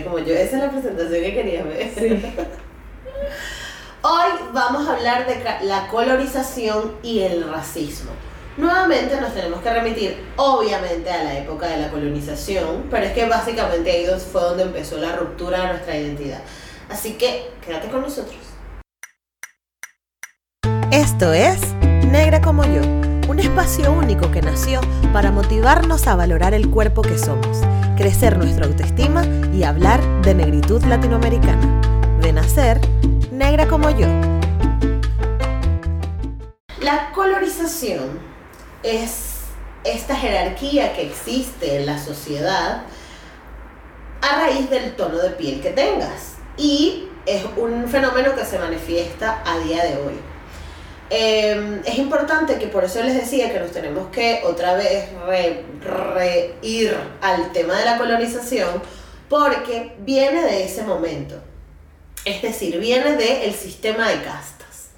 Como 0.00 0.18
yo. 0.18 0.34
Esa 0.34 0.56
es 0.56 0.62
la 0.62 0.70
presentación 0.70 1.22
que 1.22 1.34
quería 1.34 1.62
ver. 1.64 1.92
Hoy 4.02 4.30
vamos 4.52 4.88
a 4.88 4.94
hablar 4.94 5.26
de 5.26 5.64
la 5.64 5.86
colorización 5.88 6.96
y 7.02 7.20
el 7.20 7.48
racismo. 7.48 8.10
Nuevamente 8.56 9.20
nos 9.20 9.32
tenemos 9.32 9.60
que 9.60 9.72
remitir, 9.72 10.24
obviamente, 10.36 11.10
a 11.10 11.22
la 11.22 11.38
época 11.38 11.68
de 11.68 11.76
la 11.76 11.90
colonización, 11.90 12.88
pero 12.90 13.06
es 13.06 13.12
que 13.12 13.26
básicamente 13.26 13.90
ahí 13.90 14.06
fue 14.20 14.40
donde 14.40 14.64
empezó 14.64 14.98
la 14.98 15.14
ruptura 15.14 15.60
de 15.60 15.66
nuestra 15.68 15.96
identidad. 15.96 16.40
Así 16.90 17.12
que 17.12 17.50
quédate 17.64 17.88
con 17.88 18.02
nosotros. 18.02 18.36
Esto 20.90 21.32
es 21.32 21.60
Negra 22.10 22.42
como 22.42 22.64
yo 22.64 22.82
un 23.32 23.38
espacio 23.38 23.90
único 23.92 24.30
que 24.30 24.42
nació 24.42 24.80
para 25.12 25.32
motivarnos 25.32 26.06
a 26.06 26.16
valorar 26.16 26.52
el 26.52 26.68
cuerpo 26.68 27.00
que 27.00 27.16
somos, 27.16 27.62
crecer 27.96 28.36
nuestra 28.38 28.66
autoestima 28.66 29.24
y 29.52 29.64
hablar 29.64 30.00
de 30.22 30.34
negritud 30.34 30.82
latinoamericana. 30.84 31.80
De 32.20 32.32
nacer, 32.32 32.80
negra 33.30 33.66
como 33.66 33.90
yo. 33.90 34.06
La 36.80 37.10
colorización 37.14 38.18
es 38.82 39.40
esta 39.84 40.16
jerarquía 40.16 40.94
que 40.94 41.02
existe 41.02 41.76
en 41.76 41.86
la 41.86 41.98
sociedad 41.98 42.82
a 44.20 44.40
raíz 44.40 44.70
del 44.70 44.94
tono 44.94 45.18
de 45.18 45.30
piel 45.30 45.60
que 45.60 45.70
tengas. 45.70 46.36
Y 46.56 47.08
es 47.26 47.44
un 47.56 47.88
fenómeno 47.88 48.34
que 48.34 48.44
se 48.44 48.58
manifiesta 48.58 49.42
a 49.44 49.58
día 49.58 49.84
de 49.84 49.96
hoy. 49.96 50.31
Em, 51.10 51.82
es 51.84 51.98
importante 51.98 52.58
que 52.58 52.68
por 52.68 52.84
eso 52.84 53.02
les 53.02 53.14
decía 53.14 53.52
que 53.52 53.60
nos 53.60 53.70
tenemos 53.70 54.08
que 54.08 54.40
otra 54.44 54.74
vez 54.74 55.08
re, 55.26 56.54
ir 56.62 56.96
al 57.20 57.52
tema 57.52 57.78
de 57.78 57.84
la 57.84 57.98
colonización, 57.98 58.82
porque 59.28 59.94
viene 59.98 60.42
de 60.42 60.64
ese 60.64 60.82
momento. 60.82 61.36
Es 62.24 62.40
decir, 62.42 62.78
viene 62.78 63.16
del 63.16 63.52
sistema 63.52 64.08
de 64.08 64.22
castas. 64.22 64.88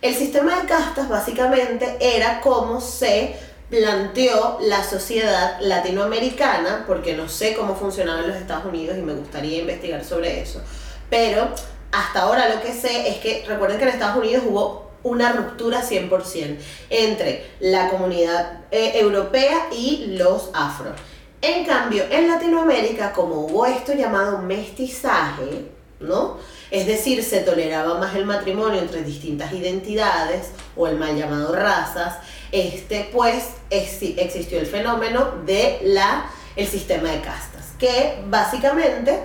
El 0.00 0.14
sistema 0.14 0.60
de 0.60 0.68
castas 0.68 1.08
básicamente 1.08 1.96
era 2.00 2.40
cómo 2.40 2.80
se 2.80 3.34
planteó 3.68 4.58
la 4.60 4.82
sociedad 4.82 5.58
latinoamericana, 5.60 6.84
porque 6.86 7.14
no 7.14 7.28
sé 7.28 7.54
cómo 7.54 7.74
funcionaba 7.74 8.20
en 8.20 8.28
los 8.28 8.36
Estados 8.36 8.64
Unidos 8.64 8.96
y 8.96 9.02
me 9.02 9.12
gustaría 9.12 9.58
investigar 9.58 10.04
sobre 10.04 10.40
eso, 10.40 10.62
pero 11.10 11.50
hasta 11.92 12.20
ahora 12.22 12.48
lo 12.48 12.62
que 12.62 12.72
sé 12.72 13.08
es 13.08 13.18
que 13.18 13.44
recuerden 13.46 13.78
que 13.78 13.84
en 13.84 13.90
Estados 13.90 14.16
Unidos 14.16 14.44
hubo 14.46 14.87
una 15.08 15.32
ruptura 15.32 15.82
100% 15.82 16.56
entre 16.90 17.50
la 17.60 17.88
comunidad 17.88 18.64
eh, 18.70 18.92
europea 18.94 19.68
y 19.72 20.16
los 20.16 20.50
afro. 20.52 20.92
En 21.40 21.64
cambio, 21.64 22.04
en 22.10 22.28
Latinoamérica, 22.28 23.12
como 23.12 23.46
hubo 23.46 23.66
esto 23.66 23.94
llamado 23.94 24.38
mestizaje, 24.38 25.66
¿no? 26.00 26.36
Es 26.70 26.86
decir, 26.86 27.22
se 27.22 27.40
toleraba 27.40 27.98
más 27.98 28.14
el 28.14 28.26
matrimonio 28.26 28.80
entre 28.80 29.02
distintas 29.02 29.52
identidades 29.52 30.50
o 30.76 30.86
el 30.86 30.96
mal 30.98 31.16
llamado 31.16 31.54
razas, 31.54 32.16
este, 32.52 33.08
pues 33.12 33.44
existió 33.70 34.58
el 34.58 34.66
fenómeno 34.66 35.32
de 35.46 35.80
la, 35.84 36.30
el 36.56 36.66
sistema 36.66 37.10
de 37.10 37.20
castas, 37.20 37.72
que 37.78 38.22
básicamente 38.26 39.18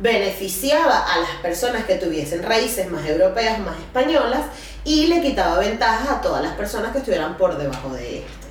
beneficiaba 0.00 1.12
a 1.12 1.18
las 1.18 1.30
personas 1.42 1.84
que 1.84 1.96
tuviesen 1.96 2.42
raíces 2.42 2.90
más 2.90 3.06
europeas, 3.06 3.58
más 3.60 3.78
españolas, 3.78 4.42
y 4.84 5.06
le 5.06 5.20
quitaba 5.20 5.58
ventajas 5.58 6.08
a 6.08 6.20
todas 6.20 6.42
las 6.42 6.54
personas 6.54 6.92
que 6.92 6.98
estuvieran 6.98 7.36
por 7.36 7.56
debajo 7.56 7.90
de 7.90 8.18
este. 8.18 8.48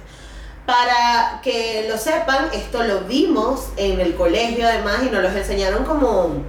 Para 0.66 1.42
que 1.42 1.88
lo 1.90 1.98
sepan, 1.98 2.50
esto 2.54 2.84
lo 2.84 3.02
vimos 3.02 3.70
en 3.76 4.00
el 4.00 4.16
colegio 4.16 4.68
además 4.68 5.00
y 5.04 5.10
nos 5.10 5.24
los 5.24 5.36
enseñaron 5.36 5.84
como... 5.84 6.44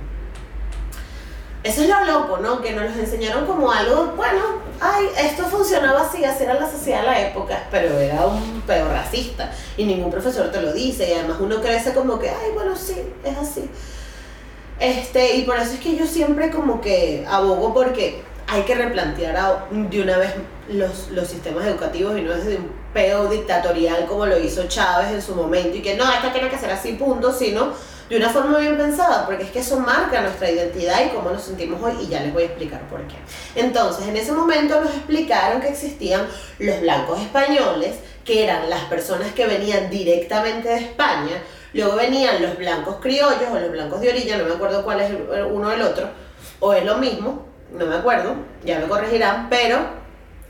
Eso 1.63 1.83
es 1.83 1.89
lo 1.89 2.05
loco, 2.05 2.39
¿no? 2.39 2.61
Que 2.63 2.73
nos 2.73 2.85
los 2.85 2.97
enseñaron 2.97 3.47
como 3.47 3.71
algo, 3.71 4.15
bueno, 4.17 4.41
ay, 4.81 5.07
esto 5.19 5.45
funcionaba 5.45 6.03
así, 6.03 6.25
así 6.25 6.45
era 6.45 6.55
la 6.55 6.71
sociedad 6.71 7.01
de 7.01 7.07
la 7.07 7.21
época, 7.21 7.67
pero 7.71 7.99
era 7.99 8.27
un 8.27 8.63
peor 8.63 8.89
racista 8.89 9.51
y 9.77 9.85
ningún 9.85 10.11
profesor 10.11 10.51
te 10.51 10.63
lo 10.63 10.73
dice 10.73 11.11
y 11.11 11.13
además 11.13 11.37
uno 11.39 11.61
crece 11.61 11.93
como 11.93 12.19
que, 12.19 12.31
ay, 12.31 12.53
bueno, 12.55 12.75
sí, 12.77 12.97
es 13.23 13.37
así. 13.37 13.71
Este, 14.79 15.37
y 15.37 15.43
por 15.43 15.59
eso 15.59 15.75
es 15.75 15.81
que 15.81 15.95
yo 15.97 16.07
siempre 16.07 16.51
como 16.51 16.81
que 16.81 17.27
abogo 17.29 17.75
porque 17.75 18.23
hay 18.51 18.63
que 18.63 18.75
replantear 18.75 19.69
de 19.71 20.03
una 20.03 20.19
vez 20.19 20.35
los, 20.69 21.11
los 21.11 21.29
sistemas 21.29 21.67
educativos 21.67 22.19
y 22.19 22.23
no 22.23 22.35
desde 22.35 22.57
un 22.57 22.73
peo 22.93 23.29
dictatorial 23.29 24.07
como 24.07 24.27
lo 24.27 24.39
hizo 24.41 24.67
Chávez 24.67 25.13
en 25.13 25.23
su 25.23 25.37
momento 25.37 25.77
y 25.77 25.83
que 25.83 25.95
no, 25.95 26.11
esto 26.13 26.33
tiene 26.33 26.49
que 26.49 26.59
ser 26.59 26.73
así, 26.73 26.95
punto, 26.95 27.33
sino 27.33 27.73
de 28.09 28.17
una 28.17 28.29
forma 28.29 28.59
bien 28.59 28.77
pensada, 28.77 29.25
porque 29.25 29.45
es 29.45 29.51
que 29.53 29.61
eso 29.61 29.79
marca 29.79 30.21
nuestra 30.21 30.51
identidad 30.51 31.01
y 31.07 31.11
cómo 31.11 31.31
nos 31.31 31.43
sentimos 31.43 31.81
hoy 31.81 31.93
y 32.03 32.09
ya 32.09 32.23
les 32.23 32.33
voy 32.33 32.43
a 32.43 32.47
explicar 32.47 32.81
por 32.89 33.07
qué. 33.07 33.15
Entonces, 33.55 34.09
en 34.09 34.17
ese 34.17 34.33
momento 34.33 34.81
nos 34.81 34.93
explicaron 34.93 35.61
que 35.61 35.69
existían 35.69 36.27
los 36.59 36.81
blancos 36.81 37.21
españoles, 37.21 37.99
que 38.25 38.43
eran 38.43 38.69
las 38.69 38.83
personas 38.87 39.33
que 39.33 39.47
venían 39.47 39.91
directamente 39.91 40.71
de 40.71 40.79
España, 40.79 41.41
luego 41.73 41.95
venían 41.95 42.43
los 42.43 42.59
blancos 42.59 42.97
criollos 43.01 43.49
o 43.49 43.61
los 43.61 43.71
blancos 43.71 44.01
de 44.01 44.11
orilla, 44.11 44.39
no 44.39 44.47
me 44.47 44.55
acuerdo 44.55 44.83
cuál 44.83 45.01
es 45.03 45.13
uno 45.49 45.69
del 45.69 45.83
otro, 45.83 46.09
o 46.59 46.75
es 46.75 46.85
lo 46.85 46.97
mismo, 46.99 47.50
no 47.73 47.87
me 47.87 47.97
acuerdo, 47.97 48.35
ya 48.65 48.79
me 48.79 48.87
corregirán, 48.87 49.49
pero 49.49 49.79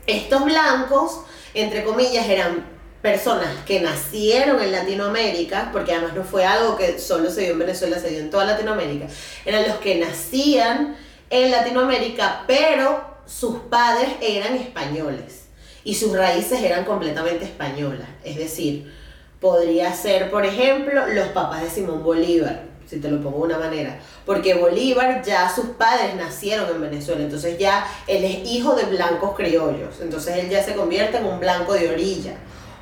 estos 0.07 0.43
blancos, 0.45 1.21
entre 1.53 1.83
comillas, 1.83 2.27
eran 2.27 2.65
personas 3.01 3.49
que 3.65 3.79
nacieron 3.79 4.61
en 4.61 4.71
Latinoamérica, 4.71 5.69
porque 5.71 5.93
además 5.93 6.13
no 6.15 6.23
fue 6.23 6.45
algo 6.45 6.77
que 6.77 6.99
solo 6.99 7.29
se 7.29 7.41
dio 7.41 7.53
en 7.53 7.59
Venezuela, 7.59 7.99
se 7.99 8.09
dio 8.09 8.19
en 8.19 8.29
toda 8.29 8.45
Latinoamérica, 8.45 9.07
eran 9.45 9.67
los 9.67 9.77
que 9.77 9.95
nacían 9.95 10.95
en 11.29 11.51
Latinoamérica, 11.51 12.43
pero 12.45 13.03
sus 13.25 13.59
padres 13.69 14.09
eran 14.21 14.55
españoles 14.55 15.45
y 15.83 15.95
sus 15.95 16.15
raíces 16.15 16.61
eran 16.61 16.85
completamente 16.85 17.45
españolas. 17.45 18.07
Es 18.23 18.35
decir, 18.35 18.93
podría 19.39 19.93
ser, 19.93 20.29
por 20.29 20.45
ejemplo, 20.45 21.07
los 21.07 21.29
papás 21.29 21.63
de 21.63 21.69
Simón 21.69 22.03
Bolívar 22.03 22.70
si 22.91 22.99
te 22.99 23.09
lo 23.09 23.21
pongo 23.21 23.47
de 23.47 23.53
una 23.53 23.57
manera. 23.57 23.97
Porque 24.25 24.53
Bolívar 24.53 25.23
ya 25.23 25.49
sus 25.49 25.67
padres 25.77 26.13
nacieron 26.17 26.69
en 26.69 26.81
Venezuela, 26.81 27.21
entonces 27.21 27.57
ya 27.57 27.87
él 28.05 28.25
es 28.25 28.51
hijo 28.51 28.75
de 28.75 28.83
blancos 28.83 29.33
criollos, 29.33 30.01
entonces 30.01 30.35
él 30.35 30.49
ya 30.49 30.61
se 30.61 30.75
convierte 30.75 31.17
en 31.17 31.25
un 31.25 31.39
blanco 31.39 31.73
de 31.73 31.89
orilla. 31.89 32.33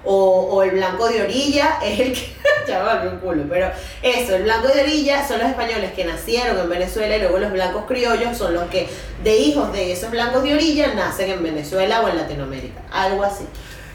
O, 0.03 0.47
o 0.51 0.63
el 0.63 0.71
blanco 0.71 1.09
de 1.09 1.21
orilla 1.21 1.77
es 1.83 1.99
el 1.99 2.13
que, 2.13 2.33
ya 2.67 3.03
un 3.11 3.19
culo, 3.19 3.43
pero 3.47 3.69
eso, 4.01 4.35
el 4.35 4.43
blanco 4.43 4.69
de 4.69 4.81
orilla 4.81 5.27
son 5.27 5.39
los 5.39 5.49
españoles 5.49 5.91
que 5.91 6.05
nacieron 6.05 6.57
en 6.57 6.69
Venezuela 6.69 7.15
y 7.15 7.19
luego 7.19 7.37
los 7.37 7.51
blancos 7.51 7.83
criollos 7.85 8.35
son 8.35 8.55
los 8.55 8.63
que 8.69 8.87
de 9.23 9.37
hijos 9.37 9.71
de 9.73 9.91
esos 9.91 10.09
blancos 10.09 10.41
de 10.41 10.55
orilla 10.55 10.95
nacen 10.95 11.29
en 11.29 11.43
Venezuela 11.43 12.01
o 12.01 12.07
en 12.07 12.17
Latinoamérica, 12.17 12.81
algo 12.91 13.23
así. 13.23 13.43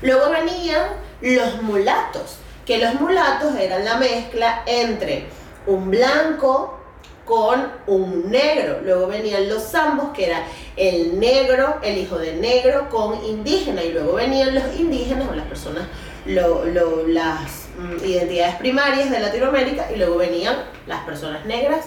Luego 0.02 0.30
venían 0.30 0.90
los 1.22 1.62
mulatos, 1.62 2.36
que 2.66 2.78
los 2.78 2.94
mulatos 3.00 3.56
eran 3.56 3.84
la 3.84 3.96
mezcla 3.96 4.62
entre 4.66 5.26
un 5.66 5.90
blanco 5.90 6.78
con 7.24 7.72
un 7.86 8.30
negro. 8.30 8.80
Luego 8.82 9.06
venían 9.06 9.48
los 9.48 9.62
zambos, 9.62 10.10
que 10.10 10.26
era 10.26 10.44
el 10.76 11.18
negro, 11.18 11.80
el 11.82 11.98
hijo 11.98 12.18
de 12.18 12.36
negro 12.36 12.88
con 12.90 13.24
indígena. 13.24 13.82
Y 13.82 13.92
luego 13.92 14.14
venían 14.14 14.54
los 14.54 14.64
indígenas 14.78 15.28
o 15.28 15.34
las 15.34 15.46
personas, 15.46 15.84
las 16.26 17.68
mm, 17.78 18.04
identidades 18.04 18.56
primarias 18.56 19.10
de 19.10 19.20
Latinoamérica. 19.20 19.90
Y 19.92 19.96
luego 19.96 20.16
venían 20.16 20.56
las 20.86 21.04
personas 21.04 21.44
negras 21.46 21.86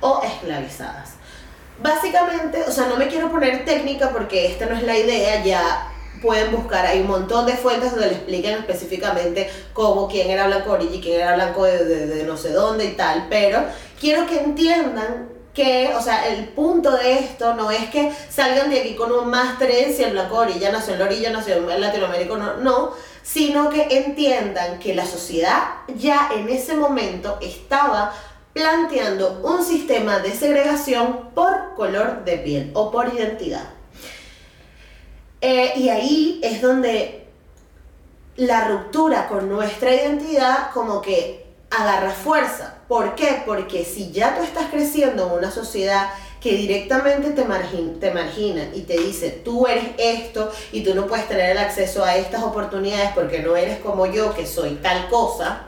o 0.00 0.22
esclavizadas. 0.22 1.14
Básicamente, 1.82 2.62
o 2.62 2.70
sea, 2.70 2.86
no 2.86 2.96
me 2.96 3.08
quiero 3.08 3.30
poner 3.30 3.64
técnica 3.64 4.10
porque 4.10 4.46
esta 4.46 4.66
no 4.66 4.76
es 4.76 4.82
la 4.82 4.96
idea, 4.96 5.44
ya 5.44 5.92
pueden 6.26 6.50
buscar, 6.50 6.84
hay 6.84 7.02
un 7.02 7.06
montón 7.06 7.46
de 7.46 7.52
fuentes 7.52 7.92
donde 7.92 8.08
le 8.08 8.14
explican 8.14 8.54
específicamente 8.54 9.48
cómo, 9.72 10.08
quién 10.08 10.28
era 10.28 10.48
blanco 10.48 10.76
y 10.80 11.00
quién 11.00 11.20
era 11.20 11.36
blanco 11.36 11.64
de, 11.64 12.24
no 12.26 12.36
sé 12.36 12.50
dónde 12.50 12.84
y 12.84 12.92
tal, 12.92 13.28
pero 13.30 13.64
quiero 14.00 14.26
que 14.26 14.40
entiendan 14.40 15.28
que, 15.54 15.94
o 15.96 16.02
sea, 16.02 16.26
el 16.26 16.48
punto 16.48 16.90
de 16.90 17.20
esto 17.20 17.54
no 17.54 17.70
es 17.70 17.88
que 17.90 18.12
salgan 18.28 18.68
de 18.68 18.80
aquí 18.80 18.96
con 18.96 19.12
un 19.12 19.30
máster 19.30 19.70
en 19.70 19.94
si 19.94 20.02
el 20.02 20.10
blanco 20.10 20.38
orilla 20.38 20.72
nació 20.72 20.94
en 20.94 20.98
la 20.98 21.04
orilla, 21.06 21.30
nació 21.30 21.54
en 21.54 21.80
Latinoamérica, 21.80 22.36
no, 22.36 22.56
no, 22.56 22.90
sino 23.22 23.70
que 23.70 23.86
entiendan 23.90 24.80
que 24.80 24.94
la 24.94 25.06
sociedad 25.06 25.62
ya 25.96 26.28
en 26.34 26.48
ese 26.48 26.74
momento 26.74 27.38
estaba 27.40 28.12
planteando 28.52 29.40
un 29.44 29.64
sistema 29.64 30.18
de 30.18 30.32
segregación 30.32 31.30
por 31.34 31.74
color 31.76 32.24
de 32.24 32.38
piel 32.38 32.70
o 32.74 32.90
por 32.90 33.14
identidad. 33.14 33.75
Eh, 35.40 35.72
y 35.76 35.88
ahí 35.88 36.40
es 36.42 36.62
donde 36.62 37.26
la 38.36 38.68
ruptura 38.68 39.28
con 39.28 39.48
nuestra 39.48 39.94
identidad 39.94 40.70
como 40.72 41.00
que 41.00 41.46
agarra 41.70 42.10
fuerza. 42.10 42.78
¿Por 42.88 43.14
qué? 43.14 43.42
Porque 43.44 43.84
si 43.84 44.12
ya 44.12 44.36
tú 44.36 44.42
estás 44.42 44.66
creciendo 44.70 45.26
en 45.26 45.32
una 45.38 45.50
sociedad 45.50 46.10
que 46.40 46.56
directamente 46.56 47.30
te, 47.30 47.42
te 47.42 48.10
margina 48.12 48.68
y 48.74 48.82
te 48.82 48.98
dice, 48.98 49.30
tú 49.30 49.66
eres 49.66 49.90
esto 49.98 50.52
y 50.70 50.84
tú 50.84 50.94
no 50.94 51.06
puedes 51.06 51.26
tener 51.26 51.50
el 51.50 51.58
acceso 51.58 52.04
a 52.04 52.16
estas 52.16 52.42
oportunidades 52.42 53.10
porque 53.14 53.40
no 53.40 53.56
eres 53.56 53.78
como 53.80 54.06
yo, 54.06 54.34
que 54.34 54.46
soy 54.46 54.76
tal 54.76 55.08
cosa, 55.08 55.64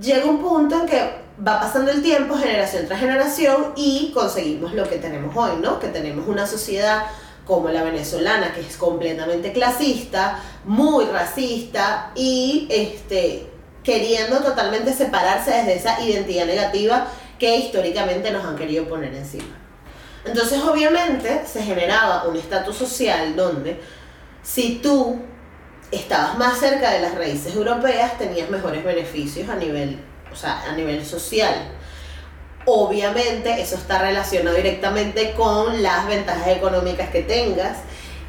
llega 0.00 0.26
un 0.26 0.42
punto 0.42 0.80
en 0.80 0.86
que 0.86 1.20
va 1.46 1.60
pasando 1.60 1.90
el 1.90 2.02
tiempo, 2.02 2.36
generación 2.36 2.86
tras 2.86 3.00
generación, 3.00 3.72
y 3.76 4.12
conseguimos 4.12 4.74
lo 4.74 4.88
que 4.88 4.96
tenemos 4.96 5.34
hoy, 5.36 5.56
¿no? 5.60 5.78
Que 5.78 5.88
tenemos 5.88 6.28
una 6.28 6.46
sociedad 6.46 7.06
como 7.50 7.68
la 7.68 7.82
venezolana, 7.82 8.54
que 8.54 8.60
es 8.60 8.76
completamente 8.76 9.52
clasista, 9.52 10.40
muy 10.64 11.04
racista 11.06 12.12
y 12.14 12.68
este, 12.70 13.50
queriendo 13.82 14.38
totalmente 14.38 14.92
separarse 14.94 15.50
desde 15.50 15.74
esa 15.74 16.00
identidad 16.00 16.46
negativa 16.46 17.08
que 17.40 17.56
históricamente 17.56 18.30
nos 18.30 18.44
han 18.44 18.54
querido 18.54 18.84
poner 18.84 19.12
encima. 19.12 19.58
Entonces, 20.24 20.62
obviamente, 20.62 21.42
se 21.44 21.64
generaba 21.64 22.28
un 22.28 22.36
estatus 22.36 22.76
social 22.76 23.34
donde 23.34 23.80
si 24.44 24.76
tú 24.76 25.18
estabas 25.90 26.38
más 26.38 26.56
cerca 26.60 26.92
de 26.92 27.00
las 27.00 27.16
raíces 27.16 27.56
europeas, 27.56 28.16
tenías 28.16 28.48
mejores 28.48 28.84
beneficios 28.84 29.48
a 29.48 29.56
nivel, 29.56 29.98
o 30.32 30.36
sea, 30.36 30.62
a 30.70 30.72
nivel 30.76 31.04
social. 31.04 31.72
Obviamente 32.66 33.60
eso 33.60 33.76
está 33.76 33.98
relacionado 33.98 34.56
directamente 34.56 35.32
con 35.32 35.82
las 35.82 36.06
ventajas 36.06 36.48
económicas 36.48 37.10
que 37.10 37.22
tengas 37.22 37.78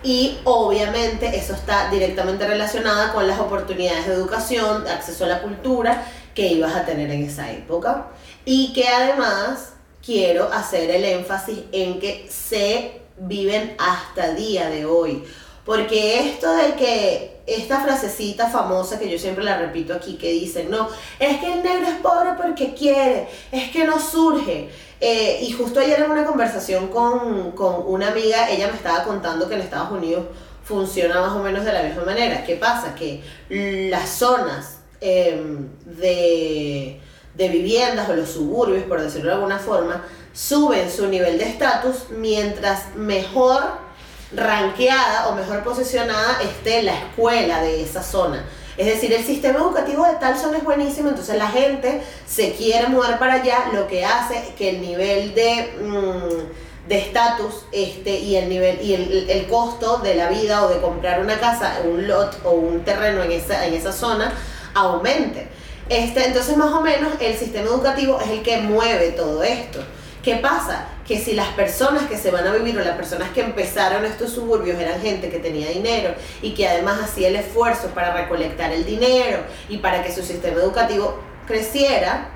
y 0.03 0.39
obviamente 0.45 1.35
eso 1.35 1.53
está 1.53 1.91
directamente 1.91 2.47
relacionado 2.47 3.13
con 3.13 3.27
las 3.27 3.39
oportunidades 3.39 4.07
de 4.07 4.13
educación, 4.13 4.83
de 4.83 4.91
acceso 4.91 5.25
a 5.25 5.27
la 5.27 5.41
cultura 5.41 6.05
que 6.33 6.47
ibas 6.47 6.75
a 6.75 6.85
tener 6.85 7.11
en 7.11 7.25
esa 7.25 7.51
época 7.51 8.07
y 8.45 8.73
que 8.73 8.87
además 8.87 9.73
quiero 10.03 10.51
hacer 10.51 10.89
el 10.89 11.05
énfasis 11.05 11.59
en 11.71 11.99
que 11.99 12.27
se 12.29 13.01
viven 13.17 13.75
hasta 13.77 14.33
día 14.33 14.69
de 14.69 14.85
hoy. 14.85 15.23
Porque 15.65 16.29
esto 16.29 16.51
de 16.55 16.73
que 16.73 17.30
esta 17.45 17.81
frasecita 17.81 18.49
famosa 18.49 18.99
que 18.99 19.09
yo 19.09 19.17
siempre 19.17 19.43
la 19.43 19.57
repito 19.57 19.93
aquí, 19.93 20.15
que 20.15 20.31
dicen, 20.31 20.69
no, 20.69 20.87
es 21.19 21.37
que 21.39 21.53
el 21.53 21.63
negro 21.63 21.87
es 21.87 21.95
pobre 22.01 22.31
porque 22.41 22.73
quiere, 22.73 23.27
es 23.51 23.71
que 23.71 23.85
no 23.85 23.99
surge. 23.99 24.69
Eh, 24.99 25.39
y 25.41 25.51
justo 25.53 25.79
ayer 25.79 25.99
en 26.01 26.11
una 26.11 26.25
conversación 26.25 26.89
con, 26.89 27.51
con 27.53 27.83
una 27.87 28.09
amiga, 28.09 28.49
ella 28.49 28.67
me 28.67 28.75
estaba 28.75 29.03
contando 29.03 29.49
que 29.49 29.55
en 29.55 29.61
Estados 29.61 29.91
Unidos 29.91 30.25
funciona 30.63 31.19
más 31.21 31.33
o 31.33 31.39
menos 31.39 31.65
de 31.65 31.73
la 31.73 31.83
misma 31.83 32.03
manera. 32.03 32.43
¿Qué 32.43 32.55
pasa? 32.55 32.93
Que 32.93 33.21
las 33.49 34.09
zonas 34.09 34.79
em, 34.99 35.67
de, 35.85 36.99
de 37.33 37.49
viviendas 37.49 38.07
o 38.09 38.15
los 38.15 38.29
suburbios, 38.29 38.83
por 38.83 39.01
decirlo 39.01 39.29
de 39.29 39.35
alguna 39.35 39.57
forma, 39.57 40.03
suben 40.33 40.89
su 40.89 41.07
nivel 41.07 41.37
de 41.37 41.45
estatus 41.45 42.09
mientras 42.11 42.95
mejor 42.95 43.90
ranqueada 44.33 45.27
o 45.29 45.35
mejor 45.35 45.63
posicionada 45.63 46.41
esté 46.41 46.83
la 46.83 46.93
escuela 46.93 47.61
de 47.61 47.83
esa 47.83 48.03
zona. 48.03 48.45
Es 48.77 48.85
decir, 48.85 49.13
el 49.13 49.23
sistema 49.23 49.59
educativo 49.59 50.05
de 50.05 50.13
tal 50.13 50.37
zona 50.37 50.57
es 50.57 50.63
buenísimo, 50.63 51.09
entonces 51.09 51.37
la 51.37 51.49
gente 51.49 52.01
se 52.25 52.53
quiere 52.53 52.87
mudar 52.87 53.19
para 53.19 53.35
allá, 53.35 53.65
lo 53.73 53.87
que 53.87 54.05
hace 54.05 54.53
que 54.57 54.69
el 54.69 54.81
nivel 54.81 55.35
de 55.35 55.73
mm, 55.81 56.71
de 56.87 56.97
estatus 56.97 57.65
este, 57.71 58.19
y 58.19 58.35
el 58.35 58.49
nivel 58.49 58.81
y 58.81 58.93
el, 58.93 59.29
el, 59.29 59.47
costo 59.47 59.99
de 59.99 60.15
la 60.15 60.29
vida 60.29 60.65
o 60.65 60.69
de 60.69 60.81
comprar 60.81 61.21
una 61.21 61.39
casa, 61.39 61.79
un 61.85 62.07
lot 62.07 62.35
o 62.43 62.51
un 62.51 62.83
terreno 62.83 63.23
en 63.23 63.31
esa, 63.31 63.65
en 63.65 63.75
esa 63.75 63.93
zona 63.93 64.33
aumente. 64.73 65.47
Este, 65.89 66.25
entonces 66.25 66.57
más 66.57 66.71
o 66.71 66.81
menos 66.81 67.13
el 67.19 67.37
sistema 67.37 67.67
educativo 67.67 68.19
es 68.19 68.29
el 68.29 68.41
que 68.41 68.57
mueve 68.57 69.11
todo 69.11 69.43
esto. 69.43 69.79
¿Qué 70.23 70.37
pasa? 70.37 70.87
Que 71.11 71.19
si 71.19 71.33
las 71.33 71.49
personas 71.49 72.03
que 72.03 72.17
se 72.17 72.31
van 72.31 72.47
a 72.47 72.53
vivir 72.53 72.79
o 72.79 72.81
las 72.85 72.95
personas 72.95 73.31
que 73.31 73.41
empezaron 73.41 74.05
estos 74.05 74.31
suburbios 74.31 74.79
eran 74.79 75.01
gente 75.01 75.29
que 75.29 75.39
tenía 75.39 75.67
dinero 75.67 76.15
y 76.41 76.53
que 76.53 76.65
además 76.65 77.01
hacía 77.03 77.27
el 77.27 77.35
esfuerzo 77.35 77.89
para 77.89 78.13
recolectar 78.13 78.71
el 78.71 78.85
dinero 78.85 79.39
y 79.67 79.79
para 79.79 80.03
que 80.03 80.13
su 80.13 80.23
sistema 80.23 80.61
educativo 80.61 81.19
creciera, 81.45 82.29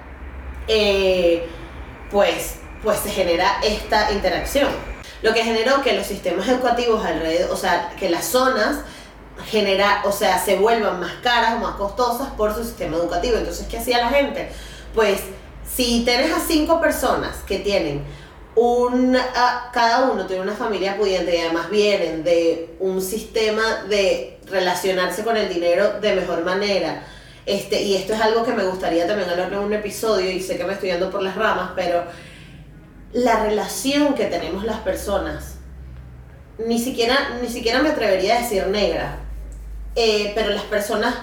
eh, 0.67 1.47
pues, 2.11 2.55
pues 2.83 2.99
se 2.99 3.11
genera 3.11 3.61
esta 3.63 4.11
interacción. 4.11 4.67
Lo 5.21 5.33
que 5.33 5.45
generó 5.45 5.81
que 5.81 5.93
los 5.93 6.05
sistemas 6.05 6.45
educativos 6.49 7.05
alrededor, 7.05 7.51
o 7.51 7.55
sea, 7.55 7.93
que 7.97 8.09
las 8.09 8.25
zonas 8.25 8.79
genera, 9.49 10.01
o 10.03 10.11
sea, 10.11 10.37
se 10.37 10.57
vuelvan 10.57 10.99
más 10.99 11.13
caras 11.23 11.53
o 11.53 11.59
más 11.59 11.75
costosas 11.75 12.27
por 12.31 12.53
su 12.53 12.65
sistema 12.65 12.97
educativo. 12.97 13.37
Entonces, 13.37 13.67
¿qué 13.69 13.77
hacía 13.77 13.99
la 13.99 14.09
gente? 14.09 14.49
Pues 14.93 15.21
si 15.63 16.03
tienes 16.03 16.33
a 16.33 16.41
cinco 16.41 16.81
personas 16.81 17.37
que 17.47 17.59
tienen 17.59 18.03
un, 18.55 19.17
cada 19.73 20.09
uno 20.09 20.25
tiene 20.25 20.41
una 20.41 20.55
familia 20.55 20.97
pudiente 20.97 21.35
y 21.35 21.41
además 21.41 21.69
vienen 21.69 22.23
de 22.23 22.75
un 22.79 23.01
sistema 23.01 23.83
de 23.89 24.39
relacionarse 24.49 25.23
con 25.23 25.37
el 25.37 25.49
dinero 25.49 25.99
de 25.99 26.15
mejor 26.15 26.43
manera. 26.43 27.03
Este, 27.45 27.81
y 27.81 27.95
esto 27.95 28.13
es 28.13 28.21
algo 28.21 28.43
que 28.43 28.53
me 28.53 28.63
gustaría 28.63 29.05
también 29.07 29.29
hablar 29.29 29.53
en 29.53 29.59
un 29.59 29.73
episodio 29.73 30.31
y 30.31 30.41
sé 30.41 30.57
que 30.57 30.63
me 30.63 30.73
estoy 30.73 30.89
yendo 30.89 31.11
por 31.11 31.21
las 31.21 31.35
ramas, 31.35 31.71
pero 31.75 32.03
la 33.13 33.43
relación 33.43 34.15
que 34.15 34.25
tenemos 34.25 34.65
las 34.65 34.79
personas, 34.79 35.55
ni 36.57 36.79
siquiera, 36.79 37.37
ni 37.41 37.47
siquiera 37.47 37.81
me 37.81 37.89
atrevería 37.89 38.37
a 38.37 38.41
decir 38.41 38.67
negra, 38.67 39.19
eh, 39.95 40.31
pero 40.35 40.49
las 40.49 40.63
personas 40.63 41.15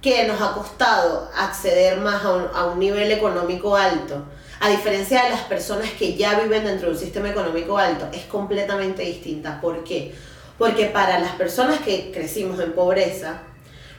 que 0.00 0.26
nos 0.26 0.40
ha 0.40 0.52
costado 0.54 1.30
acceder 1.36 1.98
más 1.98 2.22
a 2.24 2.66
un, 2.66 2.78
nivel 2.78 3.10
económico 3.12 3.76
alto, 3.76 4.24
a 4.60 4.68
diferencia 4.70 5.24
de 5.24 5.30
las 5.30 5.42
personas 5.42 5.90
que 5.90 6.16
ya 6.16 6.40
viven 6.40 6.64
dentro 6.64 6.88
de 6.88 6.94
un 6.94 7.00
sistema 7.00 7.30
económico 7.30 7.78
alto, 7.78 8.08
es 8.12 8.24
completamente 8.24 9.02
distinta. 9.02 9.60
¿Por 9.60 9.84
qué? 9.84 10.14
Porque 10.58 10.86
para 10.86 11.20
las 11.20 11.32
personas 11.32 11.78
que 11.78 12.10
crecimos 12.12 12.58
en 12.60 12.72
pobreza, 12.72 13.42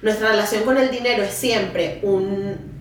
nuestra 0.02 0.30
relación 0.30 0.64
con 0.64 0.78
el 0.78 0.92
dinero 0.92 1.24
es 1.24 1.34
siempre 1.34 2.00
un 2.04 2.80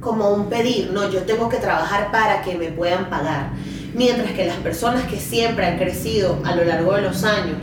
como 0.00 0.30
un 0.30 0.48
pedir, 0.48 0.90
no, 0.92 1.10
yo 1.10 1.24
tengo 1.24 1.48
que 1.50 1.58
trabajar 1.58 2.10
para 2.10 2.40
que 2.40 2.54
me 2.54 2.68
puedan 2.68 3.10
pagar. 3.10 3.50
Mientras 3.92 4.32
que 4.32 4.46
las 4.46 4.56
personas 4.56 5.04
que 5.04 5.18
siempre 5.18 5.66
han 5.66 5.76
crecido 5.76 6.38
a 6.44 6.56
lo 6.56 6.64
largo 6.64 6.94
de 6.94 7.02
los 7.02 7.22
años 7.22 7.58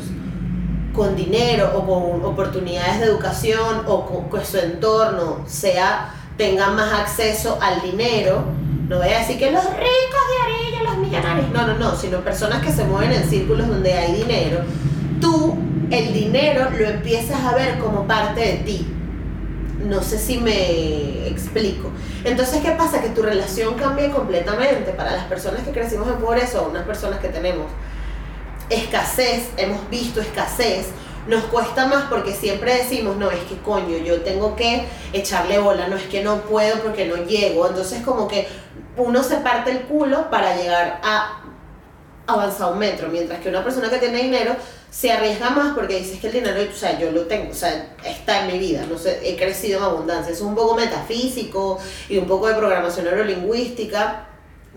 con 0.94 1.16
dinero 1.16 1.72
o 1.76 1.86
con 1.86 2.26
oportunidades 2.26 3.00
de 3.00 3.08
educación 3.08 3.84
o 3.88 4.06
con 4.06 4.30
que 4.30 4.46
su 4.46 4.58
entorno 4.58 5.46
sea 5.48 6.14
tengan 6.38 6.76
más 6.76 6.94
acceso 6.94 7.58
al 7.62 7.82
dinero, 7.82 8.44
no 8.88 8.98
voy 8.98 9.10
a 9.10 9.20
decir 9.20 9.38
que 9.38 9.52
los 9.52 9.64
ricos 9.64 10.22
de 10.30 10.44
Arella, 10.44 10.84
los 10.84 10.98
millonarios, 10.98 11.50
no, 11.52 11.68
no, 11.68 11.74
no, 11.78 11.96
sino 11.96 12.22
personas 12.22 12.64
que 12.64 12.72
se 12.72 12.86
mueven 12.86 13.12
en 13.12 13.30
círculos 13.30 13.68
donde 13.68 13.94
hay 13.94 14.14
dinero, 14.14 14.60
tú 15.20 15.58
el 15.92 16.14
dinero 16.14 16.70
lo 16.78 16.86
empiezas 16.86 17.42
a 17.42 17.54
ver 17.56 17.80
como 17.80 18.08
parte 18.08 18.42
de 18.42 18.54
ti. 18.58 18.88
No 19.84 20.02
sé 20.02 20.18
si 20.18 20.40
me 20.40 21.28
explico. 21.28 21.92
Entonces, 22.24 22.62
¿qué 22.62 22.72
pasa? 22.72 23.02
Que 23.02 23.10
tu 23.10 23.22
relación 23.22 23.76
cambia 23.76 24.12
completamente 24.12 24.92
para 24.92 25.12
las 25.12 25.26
personas 25.26 25.64
que 25.64 25.72
crecimos 25.72 26.08
en 26.08 26.16
pobreza 26.16 26.62
o 26.62 26.70
unas 26.70 26.84
personas 26.84 27.20
que 27.20 27.30
tenemos 27.30 27.68
escasez, 28.70 29.50
hemos 29.56 29.90
visto 29.90 30.20
escasez, 30.20 30.88
nos 31.28 31.44
cuesta 31.46 31.88
más 31.88 32.06
porque 32.10 32.34
siempre 32.34 32.76
decimos, 32.76 33.18
no, 33.18 33.30
es 33.30 33.40
que 33.44 33.58
coño, 33.58 33.98
yo 33.98 34.22
tengo 34.22 34.56
que 34.56 34.86
echarle 35.14 35.60
bola, 35.60 35.88
no 35.88 35.98
es 35.98 36.04
que 36.04 36.24
no 36.24 36.42
puedo 36.42 36.82
porque 36.82 37.06
no 37.06 37.18
llego. 37.18 37.68
Entonces 37.68 38.02
como 38.04 38.28
que 38.28 38.48
uno 38.96 39.24
se 39.24 39.38
parte 39.38 39.72
el 39.72 39.82
culo 39.82 40.30
para 40.30 40.56
llegar 40.56 41.00
a 41.04 41.42
avanzar 42.26 42.74
un 42.74 42.80
metro, 42.80 43.08
mientras 43.10 43.40
que 43.40 43.50
una 43.50 43.64
persona 43.64 43.90
que 43.90 43.98
tiene 43.98 44.22
dinero 44.24 44.56
se 44.90 45.12
arriesga 45.12 45.50
más 45.50 45.76
porque 45.76 46.00
dice 46.00 46.20
que 46.20 46.28
el 46.28 46.34
dinero, 46.34 46.62
o 46.70 46.76
sea, 46.76 46.98
yo 47.00 47.12
lo 47.12 47.24
tengo, 47.24 47.52
o 47.52 47.56
sea, 47.56 47.96
está 48.04 48.42
en 48.42 48.48
mi 48.48 48.60
vida, 48.60 48.86
no 48.90 48.98
sé, 48.98 49.20
he 49.24 49.38
crecido 49.38 49.80
en 49.80 49.86
abundancia. 49.86 50.34
Es 50.34 50.42
un 50.42 50.56
poco 50.56 50.76
metafísico 50.76 51.80
y 52.10 52.18
un 52.18 52.26
poco 52.26 52.48
de 52.48 52.56
programación 52.56 53.06
neurolingüística 53.06 54.27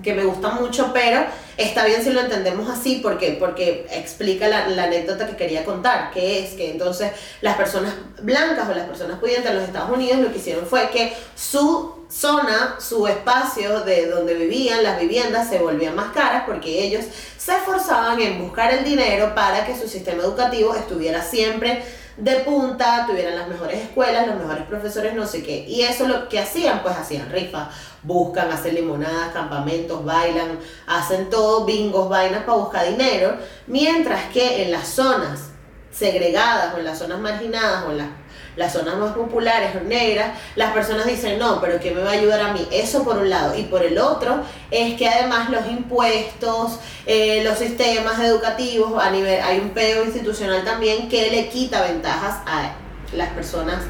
que 0.02 0.14
me 0.14 0.24
gusta 0.24 0.50
mucho, 0.50 0.90
pero 0.92 1.24
está 1.56 1.84
bien 1.84 2.02
si 2.02 2.10
lo 2.10 2.20
entendemos 2.20 2.68
así 2.68 3.00
porque, 3.02 3.36
porque 3.38 3.86
explica 3.90 4.48
la, 4.48 4.64
anécdota 4.64 5.26
que 5.26 5.36
quería 5.36 5.64
contar, 5.64 6.10
que 6.10 6.44
es 6.44 6.54
que 6.54 6.70
entonces 6.70 7.12
las 7.40 7.56
personas 7.56 7.94
blancas 8.22 8.68
o 8.68 8.74
las 8.74 8.86
personas 8.86 9.18
pudientes 9.18 9.50
en 9.50 9.56
los 9.56 9.64
Estados 9.64 9.90
Unidos 9.90 10.20
lo 10.20 10.32
que 10.32 10.38
hicieron 10.38 10.66
fue 10.66 10.88
que 10.90 11.12
su 11.34 11.94
zona, 12.08 12.76
su 12.80 13.06
espacio 13.06 13.80
de 13.80 14.06
donde 14.06 14.34
vivían, 14.34 14.82
las 14.82 14.98
viviendas 14.98 15.48
se 15.48 15.58
volvían 15.58 15.94
más 15.94 16.12
caras 16.12 16.44
porque 16.46 16.82
ellos 16.82 17.04
se 17.36 17.52
esforzaban 17.52 18.20
en 18.20 18.40
buscar 18.40 18.72
el 18.72 18.84
dinero 18.84 19.34
para 19.34 19.64
que 19.64 19.78
su 19.78 19.86
sistema 19.86 20.22
educativo 20.22 20.74
estuviera 20.74 21.22
siempre 21.22 21.82
de 22.20 22.36
punta, 22.40 23.06
tuvieran 23.06 23.34
las 23.34 23.48
mejores 23.48 23.82
escuelas, 23.82 24.26
los 24.26 24.36
mejores 24.36 24.64
profesores, 24.64 25.14
no 25.14 25.26
sé 25.26 25.42
qué. 25.42 25.64
Y 25.66 25.82
eso 25.82 26.06
lo 26.06 26.28
que 26.28 26.38
hacían, 26.38 26.82
pues 26.82 26.96
hacían 26.96 27.30
rifas, 27.30 27.68
buscan, 28.02 28.50
hacen 28.50 28.74
limonadas, 28.74 29.32
campamentos, 29.32 30.04
bailan, 30.04 30.58
hacen 30.86 31.30
todo, 31.30 31.64
bingos, 31.64 32.08
vainas 32.08 32.44
para 32.44 32.58
buscar 32.58 32.86
dinero. 32.88 33.36
Mientras 33.66 34.24
que 34.32 34.64
en 34.64 34.72
las 34.72 34.88
zonas 34.88 35.50
segregadas 35.90 36.74
o 36.74 36.78
en 36.78 36.84
las 36.84 36.98
zonas 36.98 37.18
marginadas 37.18 37.84
o 37.86 37.90
en 37.90 37.98
las 37.98 38.08
las 38.56 38.72
zonas 38.72 38.96
más 38.96 39.12
populares 39.12 39.70
o 39.76 39.84
negras, 39.84 40.38
las 40.56 40.72
personas 40.72 41.06
dicen, 41.06 41.38
no, 41.38 41.60
pero 41.60 41.78
¿qué 41.80 41.92
me 41.92 42.02
va 42.02 42.10
a 42.10 42.12
ayudar 42.14 42.40
a 42.40 42.52
mí? 42.52 42.66
Eso 42.70 43.04
por 43.04 43.18
un 43.18 43.30
lado. 43.30 43.56
Y 43.56 43.64
por 43.64 43.82
el 43.82 43.98
otro 43.98 44.42
es 44.70 44.96
que 44.96 45.08
además 45.08 45.50
los 45.50 45.66
impuestos, 45.66 46.78
eh, 47.06 47.42
los 47.44 47.58
sistemas 47.58 48.20
educativos, 48.20 49.02
a 49.02 49.10
nivel, 49.10 49.40
hay 49.40 49.58
un 49.60 49.70
pedo 49.70 50.04
institucional 50.04 50.64
también 50.64 51.08
que 51.08 51.30
le 51.30 51.48
quita 51.48 51.82
ventajas 51.82 52.38
a 52.46 52.72
las 53.14 53.30
personas 53.30 53.82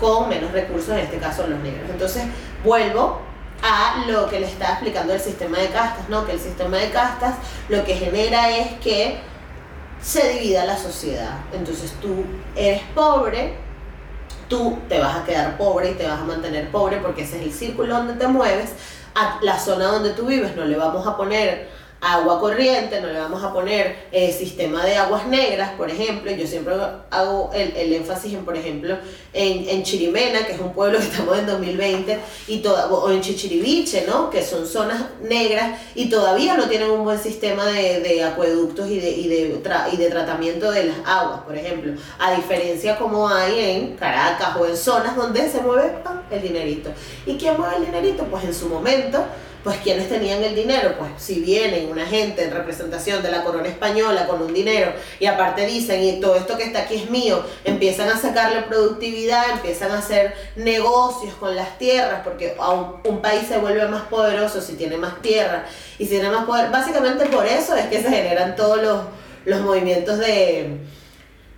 con 0.00 0.28
menos 0.28 0.52
recursos, 0.52 0.90
en 0.90 1.00
este 1.00 1.18
caso 1.18 1.46
los 1.46 1.60
negros. 1.60 1.90
Entonces, 1.90 2.24
vuelvo 2.64 3.27
a 3.62 4.04
lo 4.06 4.28
que 4.28 4.40
le 4.40 4.46
está 4.46 4.72
explicando 4.72 5.12
el 5.12 5.20
sistema 5.20 5.58
de 5.58 5.68
castas, 5.68 6.08
¿no? 6.08 6.26
Que 6.26 6.32
el 6.32 6.40
sistema 6.40 6.76
de 6.76 6.90
castas 6.90 7.34
lo 7.68 7.84
que 7.84 7.94
genera 7.94 8.56
es 8.56 8.74
que 8.80 9.18
se 10.00 10.28
divida 10.34 10.64
la 10.64 10.76
sociedad. 10.76 11.38
Entonces 11.52 11.92
tú 12.00 12.24
eres 12.54 12.82
pobre, 12.94 13.54
tú 14.48 14.78
te 14.88 14.98
vas 14.98 15.16
a 15.16 15.24
quedar 15.24 15.56
pobre 15.56 15.90
y 15.90 15.94
te 15.94 16.06
vas 16.06 16.20
a 16.20 16.24
mantener 16.24 16.70
pobre 16.70 16.98
porque 16.98 17.22
ese 17.22 17.38
es 17.38 17.42
el 17.46 17.52
círculo 17.52 17.94
donde 17.96 18.14
te 18.14 18.28
mueves. 18.28 18.70
A 19.14 19.38
la 19.42 19.58
zona 19.58 19.86
donde 19.86 20.10
tú 20.10 20.26
vives 20.26 20.54
no 20.54 20.64
le 20.64 20.76
vamos 20.76 21.04
a 21.06 21.16
poner 21.16 21.68
agua 22.00 22.38
corriente, 22.38 23.00
no 23.00 23.08
le 23.08 23.18
vamos 23.18 23.42
a 23.42 23.52
poner 23.52 24.08
eh, 24.12 24.32
sistema 24.32 24.84
de 24.84 24.96
aguas 24.96 25.26
negras, 25.26 25.72
por 25.72 25.90
ejemplo. 25.90 26.30
Yo 26.30 26.46
siempre 26.46 26.74
hago 27.10 27.50
el, 27.54 27.74
el 27.76 27.92
énfasis 27.92 28.34
en, 28.34 28.44
por 28.44 28.56
ejemplo, 28.56 28.96
en, 29.32 29.68
en, 29.68 29.82
Chirimena, 29.82 30.46
que 30.46 30.52
es 30.52 30.60
un 30.60 30.72
pueblo 30.72 30.98
que 30.98 31.04
estamos 31.04 31.38
en 31.38 31.46
2020, 31.46 32.18
y 32.46 32.58
toda, 32.58 32.86
o 32.86 33.10
en 33.10 33.20
Chichiriviche, 33.20 34.04
¿no? 34.06 34.30
que 34.30 34.44
son 34.44 34.66
zonas 34.66 35.02
negras 35.22 35.80
y 35.94 36.08
todavía 36.08 36.56
no 36.56 36.68
tienen 36.68 36.90
un 36.90 37.04
buen 37.04 37.18
sistema 37.18 37.66
de, 37.66 38.00
de 38.00 38.22
acueductos 38.22 38.88
y 38.88 39.00
de, 39.00 39.10
y, 39.10 39.28
de 39.28 39.60
y 39.92 39.96
de 39.96 40.10
tratamiento 40.10 40.70
de 40.70 40.84
las 40.84 40.96
aguas, 41.04 41.40
por 41.40 41.56
ejemplo. 41.56 41.92
A 42.18 42.32
diferencia 42.32 42.96
como 42.96 43.28
hay 43.28 43.58
en 43.58 43.96
Caracas 43.96 44.56
o 44.58 44.66
en 44.66 44.76
zonas 44.76 45.16
donde 45.16 45.48
se 45.48 45.60
mueve 45.60 45.94
el 46.30 46.42
dinerito. 46.42 46.90
¿Y 47.26 47.36
quién 47.36 47.56
mueve 47.58 47.76
el 47.76 47.86
dinerito? 47.86 48.24
Pues 48.24 48.44
en 48.44 48.54
su 48.54 48.68
momento 48.68 49.24
pues 49.68 49.80
quienes 49.80 50.08
tenían 50.08 50.42
el 50.42 50.54
dinero, 50.54 50.94
pues 50.96 51.10
si 51.18 51.40
vienen 51.40 51.90
una 51.90 52.06
gente 52.06 52.42
en 52.42 52.52
representación 52.52 53.22
de 53.22 53.30
la 53.30 53.44
corona 53.44 53.68
española 53.68 54.26
con 54.26 54.40
un 54.40 54.54
dinero 54.54 54.94
y 55.20 55.26
aparte 55.26 55.66
dicen, 55.66 56.02
y 56.02 56.20
todo 56.20 56.36
esto 56.36 56.56
que 56.56 56.64
está 56.64 56.78
aquí 56.84 56.94
es 56.94 57.10
mío, 57.10 57.44
empiezan 57.66 58.08
a 58.08 58.16
sacarle 58.16 58.62
productividad, 58.62 59.50
empiezan 59.50 59.90
a 59.90 59.98
hacer 59.98 60.32
negocios 60.56 61.34
con 61.34 61.54
las 61.54 61.76
tierras, 61.76 62.22
porque 62.24 62.56
un, 63.04 63.20
país 63.20 63.46
se 63.46 63.58
vuelve 63.58 63.86
más 63.88 64.04
poderoso 64.04 64.62
si 64.62 64.72
tiene 64.72 64.96
más 64.96 65.20
tierra 65.20 65.66
y 65.98 66.04
si 66.04 66.12
tiene 66.12 66.30
más 66.30 66.46
poder. 66.46 66.70
Básicamente 66.70 67.26
por 67.26 67.44
eso 67.44 67.76
es 67.76 67.88
que 67.88 68.00
se 68.00 68.08
generan 68.08 68.56
todos 68.56 68.82
los, 68.82 69.00
los 69.44 69.60
movimientos 69.60 70.18
de, 70.18 70.78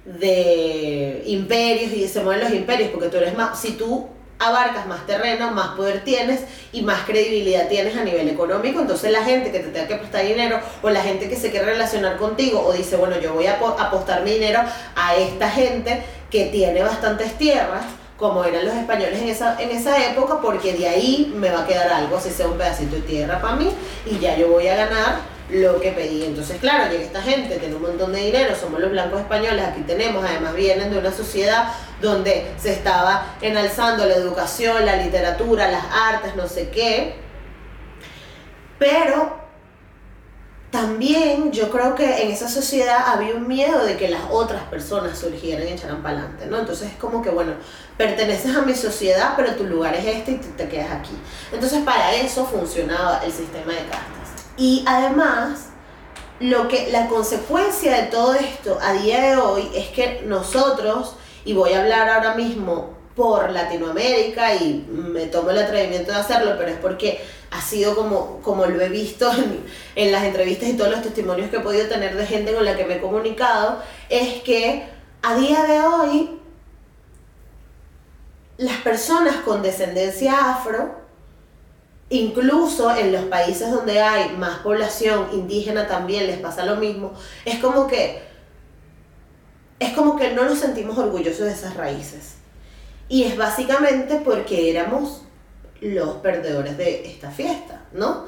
de 0.04 1.22
imperios 1.26 1.92
y 1.92 2.08
se 2.08 2.24
mueven 2.24 2.42
los 2.42 2.52
imperios, 2.52 2.90
porque 2.90 3.06
tú 3.06 3.18
eres 3.18 3.36
más, 3.36 3.60
si 3.60 3.74
tú 3.74 4.08
abarcas 4.40 4.86
más 4.86 5.06
terreno, 5.06 5.52
más 5.52 5.76
poder 5.76 6.02
tienes 6.02 6.40
y 6.72 6.82
más 6.82 7.02
credibilidad 7.02 7.68
tienes 7.68 7.96
a 7.96 8.02
nivel 8.02 8.28
económico. 8.28 8.80
Entonces 8.80 9.12
la 9.12 9.22
gente 9.22 9.52
que 9.52 9.60
te 9.60 9.68
tenga 9.68 9.86
que 9.86 9.96
prestar 9.96 10.26
dinero 10.26 10.58
o 10.82 10.90
la 10.90 11.02
gente 11.02 11.28
que 11.28 11.36
se 11.36 11.50
quiere 11.50 11.66
relacionar 11.66 12.16
contigo 12.16 12.60
o 12.66 12.72
dice, 12.72 12.96
bueno, 12.96 13.20
yo 13.20 13.34
voy 13.34 13.46
a 13.46 13.54
apostar 13.54 14.22
mi 14.22 14.32
dinero 14.32 14.60
a 14.96 15.14
esta 15.14 15.48
gente 15.48 16.02
que 16.30 16.46
tiene 16.46 16.82
bastantes 16.82 17.38
tierras 17.38 17.84
como 18.16 18.44
eran 18.44 18.66
los 18.66 18.74
españoles 18.74 19.18
en 19.22 19.28
esa, 19.30 19.58
en 19.58 19.70
esa 19.70 19.96
época, 20.10 20.40
porque 20.42 20.74
de 20.74 20.86
ahí 20.86 21.32
me 21.34 21.50
va 21.50 21.62
a 21.62 21.66
quedar 21.66 21.90
algo, 21.90 22.18
así 22.18 22.28
sea 22.28 22.48
un 22.48 22.58
pedacito 22.58 22.96
de 22.96 23.02
tierra 23.02 23.40
para 23.40 23.56
mí, 23.56 23.70
y 24.04 24.18
ya 24.18 24.36
yo 24.36 24.48
voy 24.48 24.68
a 24.68 24.76
ganar 24.76 25.20
lo 25.52 25.80
que 25.80 25.92
pedí. 25.92 26.24
Entonces, 26.24 26.58
claro, 26.58 26.90
llega 26.90 27.04
esta 27.04 27.22
gente, 27.22 27.56
tiene 27.56 27.74
un 27.74 27.82
montón 27.82 28.12
de 28.12 28.20
dinero, 28.20 28.54
somos 28.54 28.80
los 28.80 28.90
blancos 28.90 29.20
españoles, 29.20 29.64
aquí 29.64 29.82
tenemos, 29.82 30.24
además 30.24 30.54
vienen 30.54 30.90
de 30.90 30.98
una 30.98 31.12
sociedad 31.12 31.72
donde 32.00 32.52
se 32.58 32.72
estaba 32.72 33.34
enalzando 33.40 34.06
la 34.06 34.14
educación, 34.14 34.84
la 34.86 34.96
literatura, 34.96 35.70
las 35.70 35.84
artes, 35.92 36.36
no 36.36 36.46
sé 36.46 36.70
qué. 36.70 37.16
Pero 38.78 39.40
también 40.70 41.50
yo 41.50 41.68
creo 41.70 41.96
que 41.96 42.22
en 42.22 42.30
esa 42.30 42.48
sociedad 42.48 43.08
había 43.08 43.34
un 43.34 43.48
miedo 43.48 43.84
de 43.84 43.96
que 43.96 44.08
las 44.08 44.22
otras 44.30 44.62
personas 44.64 45.18
surgieran 45.18 45.66
y 45.66 45.72
echaran 45.72 46.02
para 46.02 46.18
adelante, 46.18 46.46
¿no? 46.46 46.60
Entonces 46.60 46.92
es 46.92 46.96
como 46.96 47.20
que, 47.22 47.30
bueno, 47.30 47.54
perteneces 47.96 48.54
a 48.56 48.62
mi 48.62 48.74
sociedad, 48.74 49.34
pero 49.36 49.56
tu 49.56 49.64
lugar 49.64 49.94
es 49.96 50.06
este 50.06 50.30
y 50.32 50.36
te 50.36 50.68
quedas 50.68 50.92
aquí. 50.92 51.16
Entonces 51.52 51.82
para 51.82 52.14
eso 52.14 52.46
funcionaba 52.46 53.20
el 53.24 53.32
sistema 53.32 53.72
de 53.72 53.80
castas. 53.80 54.19
Y 54.60 54.84
además, 54.86 55.70
lo 56.38 56.68
que, 56.68 56.92
la 56.92 57.08
consecuencia 57.08 57.96
de 57.96 58.08
todo 58.08 58.34
esto 58.34 58.78
a 58.82 58.92
día 58.92 59.22
de 59.22 59.36
hoy 59.38 59.70
es 59.74 59.88
que 59.88 60.20
nosotros, 60.26 61.16
y 61.46 61.54
voy 61.54 61.72
a 61.72 61.80
hablar 61.80 62.10
ahora 62.10 62.34
mismo 62.34 62.90
por 63.16 63.50
Latinoamérica 63.50 64.54
y 64.56 64.86
me 64.86 65.28
tomo 65.28 65.48
el 65.48 65.58
atrevimiento 65.60 66.12
de 66.12 66.18
hacerlo, 66.18 66.56
pero 66.58 66.72
es 66.72 66.76
porque 66.76 67.24
ha 67.50 67.62
sido 67.62 67.94
como, 67.94 68.42
como 68.42 68.66
lo 68.66 68.78
he 68.82 68.90
visto 68.90 69.32
en, 69.32 69.64
en, 69.94 70.12
las 70.12 70.24
entrevistas 70.24 70.68
y 70.68 70.74
todos 70.74 70.90
los 70.90 71.02
testimonios 71.02 71.48
que 71.48 71.56
he 71.56 71.60
podido 71.60 71.88
tener 71.88 72.14
de 72.14 72.26
gente 72.26 72.52
con 72.52 72.66
la 72.66 72.76
que 72.76 72.84
me 72.84 72.96
he 72.96 73.00
comunicado, 73.00 73.82
es 74.10 74.42
que 74.42 74.84
a 75.22 75.36
día 75.36 75.62
de 75.62 75.80
hoy 75.80 76.38
las 78.58 78.76
personas 78.82 79.36
con 79.36 79.62
descendencia 79.62 80.50
afro 80.50 81.00
incluso 82.10 82.94
en 82.94 83.12
los 83.12 83.24
países 83.24 83.70
donde 83.70 84.00
hay 84.00 84.36
más 84.36 84.58
población 84.58 85.28
indígena 85.32 85.86
también 85.86 86.26
les 86.26 86.38
pasa 86.38 86.66
lo 86.66 86.76
mismo, 86.76 87.12
es 87.44 87.58
como 87.58 87.86
que 87.86 88.28
es 89.78 89.94
como 89.94 90.16
que 90.16 90.32
no 90.32 90.44
nos 90.44 90.58
sentimos 90.58 90.98
orgullosos 90.98 91.46
de 91.46 91.52
esas 91.52 91.74
raíces. 91.74 92.34
Y 93.08 93.22
es 93.24 93.36
básicamente 93.36 94.20
porque 94.22 94.70
éramos 94.70 95.22
los 95.80 96.16
perdedores 96.16 96.76
de 96.76 97.08
esta 97.08 97.30
fiesta, 97.30 97.82
¿no? 97.92 98.26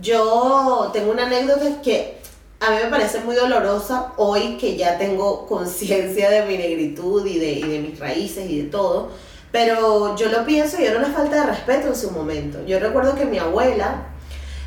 Yo 0.00 0.90
tengo 0.92 1.10
una 1.10 1.26
anécdota 1.26 1.82
que 1.82 2.18
a 2.60 2.70
mí 2.70 2.76
me 2.84 2.88
parece 2.88 3.18
muy 3.20 3.34
dolorosa 3.34 4.12
hoy 4.16 4.56
que 4.58 4.76
ya 4.76 4.96
tengo 4.96 5.46
conciencia 5.46 6.30
de 6.30 6.46
mi 6.46 6.56
negritud 6.56 7.26
y 7.26 7.38
de, 7.38 7.50
y 7.50 7.62
de 7.62 7.78
mis 7.80 7.98
raíces 7.98 8.48
y 8.48 8.62
de 8.62 8.68
todo 8.68 9.10
pero 9.52 10.16
yo 10.16 10.30
lo 10.30 10.44
pienso 10.46 10.80
y 10.80 10.86
era 10.86 10.98
una 10.98 11.10
falta 11.10 11.44
de 11.44 11.46
respeto 11.52 11.88
en 11.88 11.94
su 11.94 12.10
momento. 12.10 12.64
Yo 12.66 12.80
recuerdo 12.80 13.14
que 13.14 13.26
mi 13.26 13.38
abuela, 13.38 14.06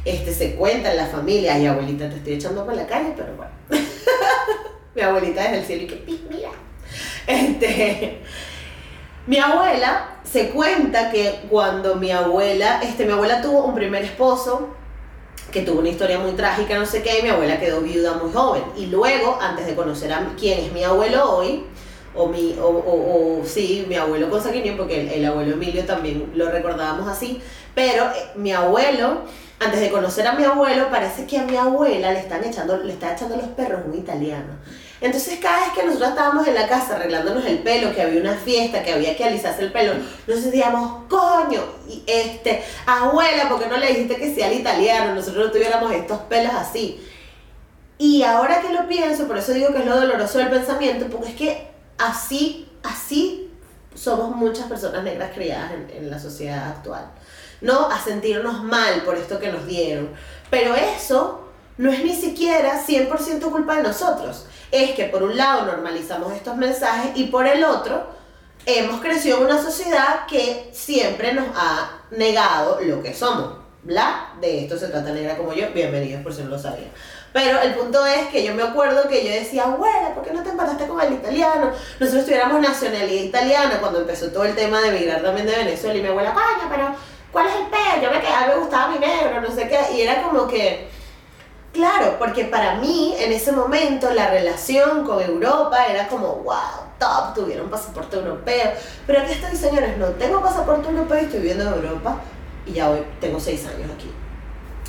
este, 0.05 0.31
se 0.31 0.55
cuenta 0.55 0.91
en 0.91 0.97
la 0.97 1.07
familia, 1.07 1.55
ay 1.55 1.65
abuelita, 1.65 2.07
te 2.07 2.17
estoy 2.17 2.33
echando 2.33 2.63
por 2.63 2.75
la 2.75 2.85
calle, 2.85 3.13
pero 3.17 3.35
bueno. 3.35 3.51
mi 4.95 5.01
abuelita 5.01 5.41
desde 5.41 5.57
el 5.57 5.65
cielo 5.65 5.83
y 5.83 5.87
que, 5.87 6.19
mira. 6.29 6.51
Este, 7.25 8.21
mi 9.27 9.39
abuela 9.39 10.19
se 10.23 10.49
cuenta 10.49 11.09
que 11.11 11.47
cuando 11.49 11.95
mi 11.95 12.11
abuela, 12.11 12.79
este, 12.83 13.05
mi 13.05 13.13
abuela 13.13 13.41
tuvo 13.41 13.65
un 13.65 13.73
primer 13.73 14.03
esposo, 14.03 14.69
que 15.51 15.61
tuvo 15.61 15.79
una 15.79 15.89
historia 15.89 16.19
muy 16.19 16.33
trágica, 16.33 16.77
no 16.77 16.85
sé 16.85 17.01
qué, 17.01 17.19
y 17.19 17.23
mi 17.23 17.29
abuela 17.29 17.59
quedó 17.59 17.81
viuda 17.81 18.13
muy 18.13 18.31
joven. 18.31 18.63
Y 18.77 18.85
luego, 18.87 19.39
antes 19.41 19.65
de 19.65 19.73
conocer 19.73 20.13
a 20.13 20.33
quién 20.37 20.59
es 20.59 20.73
mi 20.73 20.83
abuelo 20.83 21.37
hoy, 21.37 21.65
o, 22.15 22.27
mi, 22.27 22.55
o, 22.59 22.67
o, 22.67 23.41
o 23.41 23.45
sí, 23.45 23.85
mi 23.87 23.95
abuelo 23.95 24.29
consanguíneo, 24.29 24.77
porque 24.77 25.01
el, 25.01 25.09
el, 25.09 25.25
abuelo 25.25 25.53
Emilio 25.53 25.85
también 25.85 26.31
lo 26.35 26.49
recordábamos 26.49 27.07
así, 27.07 27.41
pero 27.73 28.05
eh, 28.05 28.31
mi 28.35 28.51
abuelo, 28.51 29.21
antes 29.59 29.79
de 29.79 29.89
conocer 29.89 30.25
a 30.27 30.33
mi 30.33 30.43
abuelo, 30.43 30.89
parece 30.89 31.25
que 31.25 31.37
a 31.37 31.43
mi 31.43 31.55
abuela 31.55 32.11
le 32.11 32.19
están 32.19 32.43
echando, 32.43 32.77
le 32.77 32.93
está 32.93 33.13
echando 33.13 33.35
los 33.35 33.47
perros 33.47 33.81
un 33.85 33.97
italiano. 33.97 34.57
Entonces 35.01 35.39
cada 35.41 35.59
vez 35.59 35.69
que 35.75 35.83
nosotros 35.83 36.09
estábamos 36.09 36.47
en 36.47 36.55
la 36.55 36.67
casa 36.67 36.95
arreglándonos 36.95 37.45
el 37.45 37.59
pelo, 37.59 37.93
que 37.93 38.01
había 38.01 38.21
una 38.21 38.35
fiesta, 38.35 38.81
que 38.81 38.93
había 38.93 39.15
que 39.15 39.25
alisarse 39.25 39.61
el 39.61 39.71
pelo, 39.71 39.93
nos 40.25 40.43
decíamos, 40.43 41.03
coño, 41.09 41.61
y 41.87 42.01
este, 42.07 42.63
abuela, 42.85 43.49
¿por 43.49 43.61
qué 43.61 43.67
no 43.67 43.77
le 43.77 43.87
dijiste 43.87 44.15
que 44.15 44.33
sea 44.33 44.47
el 44.47 44.59
italiano? 44.59 45.13
Nosotros 45.13 45.45
no 45.45 45.51
tuviéramos 45.51 45.91
estos 45.91 46.19
pelos 46.21 46.53
así. 46.53 46.99
Y 47.97 48.23
ahora 48.23 48.61
que 48.61 48.73
lo 48.73 48.87
pienso, 48.87 49.27
por 49.27 49.37
eso 49.37 49.53
digo 49.53 49.73
que 49.73 49.79
es 49.79 49.85
lo 49.85 49.99
doloroso 49.99 50.37
del 50.37 50.49
pensamiento, 50.49 51.07
porque 51.07 51.29
es 51.29 51.35
que 51.35 51.74
así, 51.97 52.69
así 52.83 53.51
somos 53.95 54.35
muchas 54.35 54.67
personas 54.67 55.03
negras 55.03 55.31
criadas 55.33 55.71
en, 55.89 56.09
la 56.09 56.19
sociedad 56.19 56.69
actual. 56.69 57.05
¿No? 57.61 57.87
A 57.87 57.99
sentirnos 57.99 58.63
mal 58.63 59.01
por 59.03 59.15
esto 59.15 59.39
que 59.39 59.51
nos 59.51 59.65
dieron. 59.65 60.09
Pero 60.49 60.75
eso 60.75 61.49
no 61.77 61.91
es 61.91 62.03
ni 62.03 62.13
siquiera 62.13 62.85
100% 62.85 63.49
culpa 63.49 63.77
de 63.77 63.83
nosotros. 63.83 64.45
Es 64.71 64.91
que 64.91 65.05
por 65.05 65.23
un 65.23 65.37
lado 65.37 65.65
normalizamos 65.65 66.33
estos 66.33 66.57
mensajes 66.57 67.11
y 67.15 67.25
por 67.25 67.47
el 67.47 67.63
otro 67.63 68.07
hemos 68.65 68.99
crecido 68.99 69.37
en 69.37 69.45
una 69.45 69.61
sociedad 69.61 70.25
que 70.27 70.69
siempre 70.73 71.33
nos 71.33 71.47
ha 71.55 72.01
negado 72.11 72.79
lo 72.81 73.01
que 73.01 73.13
somos. 73.13 73.57
bla, 73.83 74.33
de 74.41 74.63
esto 74.63 74.77
se 74.77 74.87
trata 74.87 75.11
negra 75.11 75.37
como 75.37 75.53
yo, 75.53 75.67
bienvenidos 75.73 76.23
por 76.23 76.33
si 76.33 76.41
no 76.41 76.49
lo 76.49 76.59
sabía. 76.59 76.89
Pero 77.35 77.59
el 77.59 77.73
punto 77.73 78.05
es 78.05 78.27
que 78.27 78.45
yo 78.45 78.55
me 78.55 78.63
acuerdo 78.63 79.09
que 79.09 79.25
yo 79.25 79.29
decía, 79.29 79.63
abuela, 79.63 80.15
¿por 80.15 80.23
qué 80.23 80.31
no 80.31 80.41
te 80.41 80.51
empataste 80.51 80.87
con 80.87 81.01
el 81.01 81.15
italiano? 81.15 81.69
Nosotros 81.99 82.23
tuviéramos 82.23 82.61
nacionalidad 82.61 83.23
italiana 83.25 83.77
cuando 83.81 83.99
empezó 83.99 84.31
todo 84.31 84.45
el 84.45 84.55
tema 84.55 84.79
de 84.79 84.87
emigrar 84.87 85.21
también 85.21 85.45
de 85.45 85.57
Venezuela 85.57 85.99
y 85.99 86.01
mi 86.01 86.07
abuela, 86.07 86.33
coño, 86.33 86.69
pero 86.69 86.95
¿cuál 87.33 87.47
es 87.47 87.55
el 87.55 87.65
peo? 87.65 88.01
Yo 88.01 88.09
me 88.09 88.21
quedaba, 88.21 88.47
me 88.47 88.55
gustaba 88.55 88.87
mi 88.87 88.99
negro, 88.99 89.41
no 89.41 89.51
sé 89.53 89.67
qué, 89.67 89.97
y 89.97 90.01
era 90.03 90.23
como 90.23 90.47
que 90.47 90.87
Claro, 91.73 92.15
porque 92.17 92.45
para 92.45 92.75
mí 92.75 93.13
en 93.19 93.33
ese 93.33 93.51
momento 93.51 94.13
la 94.13 94.29
relación 94.29 95.03
con 95.03 95.21
Europa 95.21 95.87
era 95.87 96.07
como, 96.07 96.35
wow, 96.35 96.85
top, 96.97 97.33
tuvieron 97.35 97.69
pasaporte 97.69 98.15
europeo. 98.15 98.71
Pero 99.05 99.19
aquí 99.19 99.33
estoy, 99.33 99.57
señores, 99.57 99.97
no 99.97 100.07
tengo 100.11 100.41
pasaporte 100.41 100.87
europeo 100.87 101.17
y 101.17 101.25
estoy 101.25 101.39
viviendo 101.39 101.65
en 101.65 101.73
Europa 101.73 102.21
y 102.65 102.71
ya 102.71 102.89
hoy 102.89 102.99
tengo 103.19 103.41
seis 103.41 103.65
años 103.65 103.91
aquí. 103.93 104.09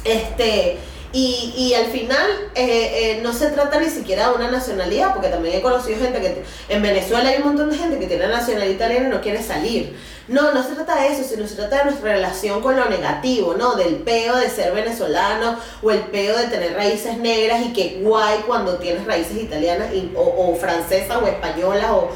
Este, 0.04 0.78
y, 1.16 1.54
y 1.56 1.72
al 1.72 1.86
final 1.86 2.26
eh, 2.54 3.14
eh, 3.16 3.20
no 3.22 3.32
se 3.32 3.48
trata 3.48 3.80
ni 3.80 3.88
siquiera 3.88 4.28
de 4.28 4.34
una 4.34 4.50
nacionalidad, 4.50 5.14
porque 5.14 5.30
también 5.30 5.56
he 5.56 5.62
conocido 5.62 5.98
gente 5.98 6.20
que 6.20 6.44
en 6.68 6.82
Venezuela 6.82 7.30
hay 7.30 7.38
un 7.38 7.44
montón 7.44 7.70
de 7.70 7.78
gente 7.78 7.98
que 7.98 8.06
tiene 8.06 8.28
nacionalidad 8.28 8.74
italiana 8.74 9.08
y 9.08 9.10
no 9.12 9.22
quiere 9.22 9.42
salir. 9.42 9.96
No, 10.28 10.52
no 10.52 10.62
se 10.62 10.74
trata 10.74 11.00
de 11.00 11.08
eso, 11.08 11.24
sino 11.24 11.48
se 11.48 11.54
trata 11.54 11.78
de 11.78 11.84
nuestra 11.84 12.12
relación 12.12 12.60
con 12.60 12.76
lo 12.76 12.84
negativo, 12.90 13.54
¿no? 13.54 13.76
Del 13.76 13.94
peo 13.94 14.36
de 14.36 14.50
ser 14.50 14.74
venezolano 14.74 15.58
o 15.82 15.90
el 15.90 16.00
peo 16.00 16.36
de 16.36 16.48
tener 16.48 16.74
raíces 16.74 17.16
negras 17.16 17.62
y 17.64 17.72
que 17.72 18.00
guay 18.02 18.40
cuando 18.46 18.76
tienes 18.76 19.06
raíces 19.06 19.38
italianas 19.38 19.88
o, 20.16 20.20
o 20.20 20.54
francesas 20.56 21.16
o 21.16 21.26
españolas 21.26 21.92
o 21.92 22.10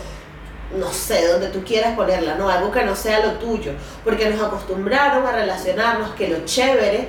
no 0.77 0.93
sé, 0.93 1.27
donde 1.27 1.49
tú 1.49 1.65
quieras 1.65 1.97
ponerla, 1.97 2.35
¿no? 2.35 2.51
Algo 2.51 2.71
que 2.71 2.85
no 2.85 2.95
sea 2.95 3.21
lo 3.21 3.33
tuyo, 3.39 3.73
porque 4.05 4.29
nos 4.29 4.43
acostumbraron 4.43 5.27
a 5.27 5.33
relacionarnos 5.33 6.11
que 6.11 6.29
lo 6.29 6.45
chévere 6.45 7.09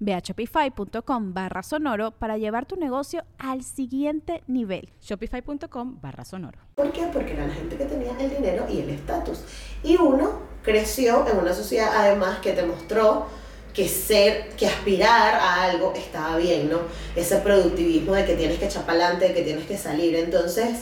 Ve 0.00 0.14
a 0.14 0.18
shopify.com 0.18 1.34
barra 1.34 1.62
sonoro 1.62 2.10
para 2.10 2.36
llevar 2.36 2.66
tu 2.66 2.76
negocio 2.76 3.24
al 3.38 3.62
siguiente 3.62 4.42
nivel. 4.46 4.92
Shopify.com 5.00 6.00
barra 6.00 6.24
sonoro. 6.24 6.58
¿Por 6.74 6.92
qué? 6.92 7.06
Porque 7.12 7.32
era 7.32 7.46
la 7.46 7.54
gente 7.54 7.76
que 7.76 7.84
tenía 7.84 8.18
el 8.18 8.30
dinero 8.30 8.66
y 8.68 8.80
el 8.80 8.90
estatus. 8.90 9.44
Y 9.82 9.96
uno 9.96 10.40
creció 10.62 11.26
en 11.28 11.38
una 11.38 11.54
sociedad 11.54 11.90
además 11.94 12.38
que 12.40 12.52
te 12.52 12.64
mostró 12.64 13.26
que 13.72 13.88
ser, 13.88 14.50
que 14.50 14.66
aspirar 14.66 15.34
a 15.34 15.62
algo 15.62 15.94
estaba 15.96 16.36
bien, 16.36 16.68
¿no? 16.70 16.80
Ese 17.16 17.36
productivismo 17.36 18.14
de 18.14 18.24
que 18.26 18.34
tienes 18.34 18.58
que 18.58 18.66
echar 18.66 18.84
para 18.84 18.98
adelante, 18.98 19.28
de 19.28 19.34
que 19.34 19.42
tienes 19.42 19.66
que 19.66 19.78
salir. 19.78 20.14
Entonces, 20.16 20.80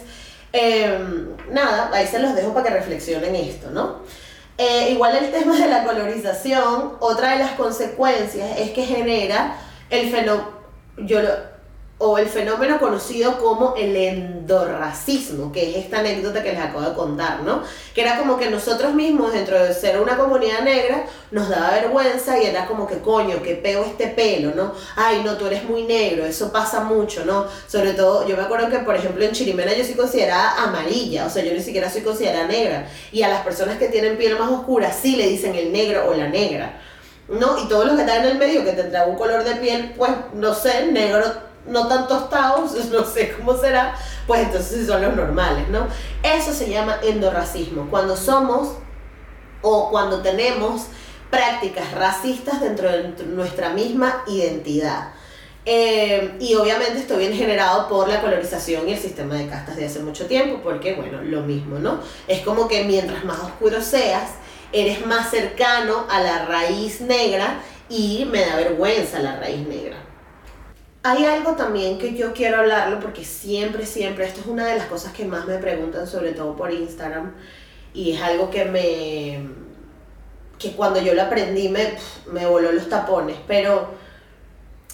em, 0.53 1.29
nada, 1.53 1.91
ahí 1.93 2.07
se 2.07 2.19
los 2.19 2.35
dejo 2.35 2.53
para 2.53 2.69
que 2.69 2.75
reflexionen 2.75 3.35
esto, 3.37 3.71
¿no? 3.71 4.01
Eh, 4.63 4.91
igual 4.91 5.17
el 5.17 5.31
tema 5.31 5.57
de 5.57 5.71
la 5.71 5.85
colorización, 5.85 6.93
otra 7.01 7.31
de 7.31 7.39
las 7.39 7.53
consecuencias 7.53 8.59
es 8.59 8.73
que 8.73 8.85
genera 8.85 9.57
el 9.89 10.11
fenómeno, 10.11 10.51
yo 10.99 11.19
o 12.03 12.17
el 12.17 12.29
fenómeno 12.29 12.81
conocido 12.81 13.39
como 13.39 13.75
el 13.77 13.95
endorracismo, 13.95 15.53
que 15.53 15.71
es 15.71 15.85
esta 15.85 15.99
anécdota 15.99 16.43
que 16.43 16.53
les 16.53 16.61
acabo 16.61 16.81
de 16.81 16.95
contar, 16.95 17.43
¿no? 17.43 17.63
Que 17.95 18.01
era 18.01 18.17
como 18.17 18.39
que 18.39 18.51
nosotros 18.51 18.95
mismos, 18.95 19.35
dentro 19.35 19.63
de 19.63 19.75
ser 19.75 20.01
una 20.01 20.17
comunidad 20.17 20.63
negra, 20.63 21.05
nos 21.31 21.51
daba 21.51 21.73
vergüenza 21.73 22.43
y 22.43 22.47
era 22.47 22.65
como 22.65 22.87
que, 22.87 23.01
coño, 23.01 23.43
que 23.43 23.55
peo 23.55 23.85
este 23.85 24.07
pelo, 24.07 24.55
¿no? 24.55 24.73
Ay, 24.97 25.21
no, 25.23 25.37
tú 25.37 25.47
eres 25.47 25.63
muy 25.65 25.83
negro, 25.83 26.25
eso 26.25 26.51
pasa 26.51 26.81
mucho, 26.81 27.27
¿no? 27.27 27.45
Sobre 27.67 27.93
todo, 27.93 28.27
yo 28.27 28.35
me 28.35 28.45
acuerdo 28.45 28.71
que, 28.71 28.79
por 28.79 28.97
ejemplo, 28.97 29.23
en 29.23 29.33
Chirimena 29.33 29.75
yo 29.75 29.85
soy 29.85 29.95
considerada 29.95 30.63
amarilla, 30.63 31.27
o 31.27 31.31
sea, 31.31 31.45
yo 31.45 31.53
ni 31.53 31.61
siquiera 31.61 31.91
soy 31.91 32.01
considerada 32.01 32.47
negra. 32.47 32.89
Y 33.13 33.23
a 33.25 33.29
las 33.29 33.43
personas 33.43 33.77
que 33.77 33.89
tienen 33.89 34.17
piel 34.17 34.39
más 34.39 34.51
oscura 34.51 34.91
sí 34.91 35.17
le 35.17 35.29
dicen 35.29 35.55
el 35.55 35.71
negro 35.71 36.09
o 36.09 36.15
la 36.15 36.29
negra. 36.29 36.81
¿No? 37.29 37.63
Y 37.63 37.69
todos 37.69 37.85
los 37.85 37.95
que 37.95 38.01
están 38.01 38.25
en 38.25 38.31
el 38.31 38.39
medio 38.39 38.65
que 38.65 38.73
tendrán 38.73 39.11
un 39.11 39.17
color 39.17 39.45
de 39.45 39.57
piel, 39.57 39.93
pues, 39.99 40.11
no 40.33 40.55
sé, 40.55 40.87
negro 40.87 41.50
no 41.67 41.89
tan 41.89 42.09
tostados, 42.09 42.73
no 42.91 43.05
sé 43.05 43.33
cómo 43.33 43.57
será, 43.57 43.95
pues 44.27 44.43
entonces 44.43 44.87
son 44.87 45.03
los 45.03 45.15
normales, 45.15 45.69
¿no? 45.69 45.87
Eso 46.23 46.53
se 46.53 46.71
llama 46.71 46.99
endorracismo, 47.03 47.89
cuando 47.91 48.17
somos 48.17 48.75
o 49.63 49.91
cuando 49.91 50.23
tenemos 50.23 50.87
prácticas 51.31 51.93
racistas 51.93 52.61
dentro 52.61 52.91
de 52.91 53.15
nuestra 53.27 53.71
misma 53.71 54.25
identidad. 54.27 55.13
Eh, 55.67 56.37
y 56.41 56.55
obviamente 56.55 56.99
esto 56.99 57.19
viene 57.19 57.37
generado 57.37 57.87
por 57.89 58.09
la 58.09 58.21
colorización 58.23 58.89
y 58.89 58.93
el 58.95 58.99
sistema 58.99 59.35
de 59.35 59.47
castas 59.47 59.77
de 59.77 59.85
hace 59.85 60.01
mucho 60.01 60.27
tiempo, 60.27 60.61
porque 60.63 60.95
bueno, 60.95 61.23
lo 61.23 61.43
mismo, 61.43 61.79
¿no? 61.79 62.01
Es 62.27 62.41
como 62.41 62.67
que 62.67 62.85
mientras 62.85 63.25
más 63.25 63.39
oscuro 63.41 63.83
seas, 63.83 64.31
eres 64.73 65.07
más 65.07 65.31
cercano 65.31 66.07
a 66.09 66.21
la 66.21 66.47
raíz 66.47 67.01
negra 67.01 67.61
y 67.89 68.27
me 68.31 68.41
da 68.41 68.57
vergüenza 68.57 69.19
la 69.19 69.37
raíz 69.37 69.67
negra. 69.67 70.10
Hay 71.03 71.25
algo 71.25 71.53
también 71.53 71.99
que 71.99 72.15
yo 72.15 72.35
quiero 72.35 72.59
hablarlo 72.59 73.01
porque 73.01 73.25
siempre, 73.25 73.87
siempre, 73.87 74.27
esto 74.27 74.41
es 74.41 74.47
una 74.47 74.67
de 74.67 74.77
las 74.77 74.87
cosas 74.87 75.15
que 75.15 75.25
más 75.25 75.47
me 75.47 75.57
preguntan, 75.57 76.07
sobre 76.07 76.33
todo 76.33 76.55
por 76.57 76.71
Instagram, 76.71 77.33
y 77.95 78.13
es 78.13 78.21
algo 78.21 78.51
que 78.51 78.67
me, 78.67 79.49
que 80.59 80.73
cuando 80.73 81.01
yo 81.01 81.15
lo 81.15 81.23
aprendí 81.23 81.71
me, 81.71 81.95
me 82.31 82.47
voló 82.47 82.71
los 82.71 82.89
tapones, 82.91 83.37
pero 83.49 83.89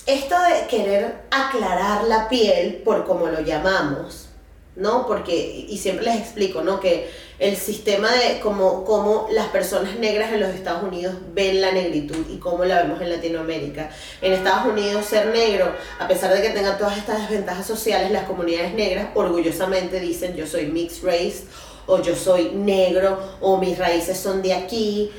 esto 0.07 0.37
de 0.41 0.69
querer 0.69 1.23
aclarar 1.33 2.05
la 2.05 2.29
piel 2.29 2.83
por 2.85 3.05
como 3.05 3.27
lo 3.27 3.41
llamamos, 3.41 4.29
¿no? 4.77 5.07
Porque, 5.07 5.67
y 5.69 5.77
siempre 5.79 6.05
les 6.05 6.19
explico, 6.19 6.63
¿no? 6.63 6.79
Que 6.79 7.11
el 7.39 7.57
sistema 7.57 8.11
de 8.13 8.41
cómo, 8.41 8.85
cómo 8.85 9.29
las 9.31 9.49
personas 9.49 9.97
negras 9.97 10.33
en 10.33 10.41
los 10.41 10.51
Estados 10.51 10.83
Unidos 10.83 11.15
ven 11.35 11.61
la 11.61 11.73
negritud 11.73 12.25
y 12.31 12.39
cómo 12.39 12.65
la 12.65 12.83
vemos 12.83 13.01
en 13.01 13.11
Latinoamérica. 13.11 13.91
En 14.23 14.33
Estados 14.33 14.73
Unidos 14.73 15.05
ser 15.05 15.27
negro, 15.27 15.71
a 15.99 16.09
pesar 16.09 16.33
de 16.33 16.41
que 16.41 16.51
tenga 16.51 16.79
todas 16.79 16.97
estas 16.97 17.21
desventajas 17.21 17.67
sociales, 17.67 18.11
las 18.11 18.25
comunidades 18.25 18.73
negras 18.75 19.09
orgullosamente 19.15 20.01
dicen 20.01 20.35
yo 20.35 20.47
soy 20.47 20.67
mixed 20.67 21.05
race 21.05 21.45
o 21.87 22.01
yo 22.01 22.17
soy 22.17 22.53
negro 22.55 23.19
o 23.41 23.59
mis 23.59 23.79
raíces 23.79 24.19
son 24.19 24.41
de 24.41 24.55
aquí, 24.55 25.13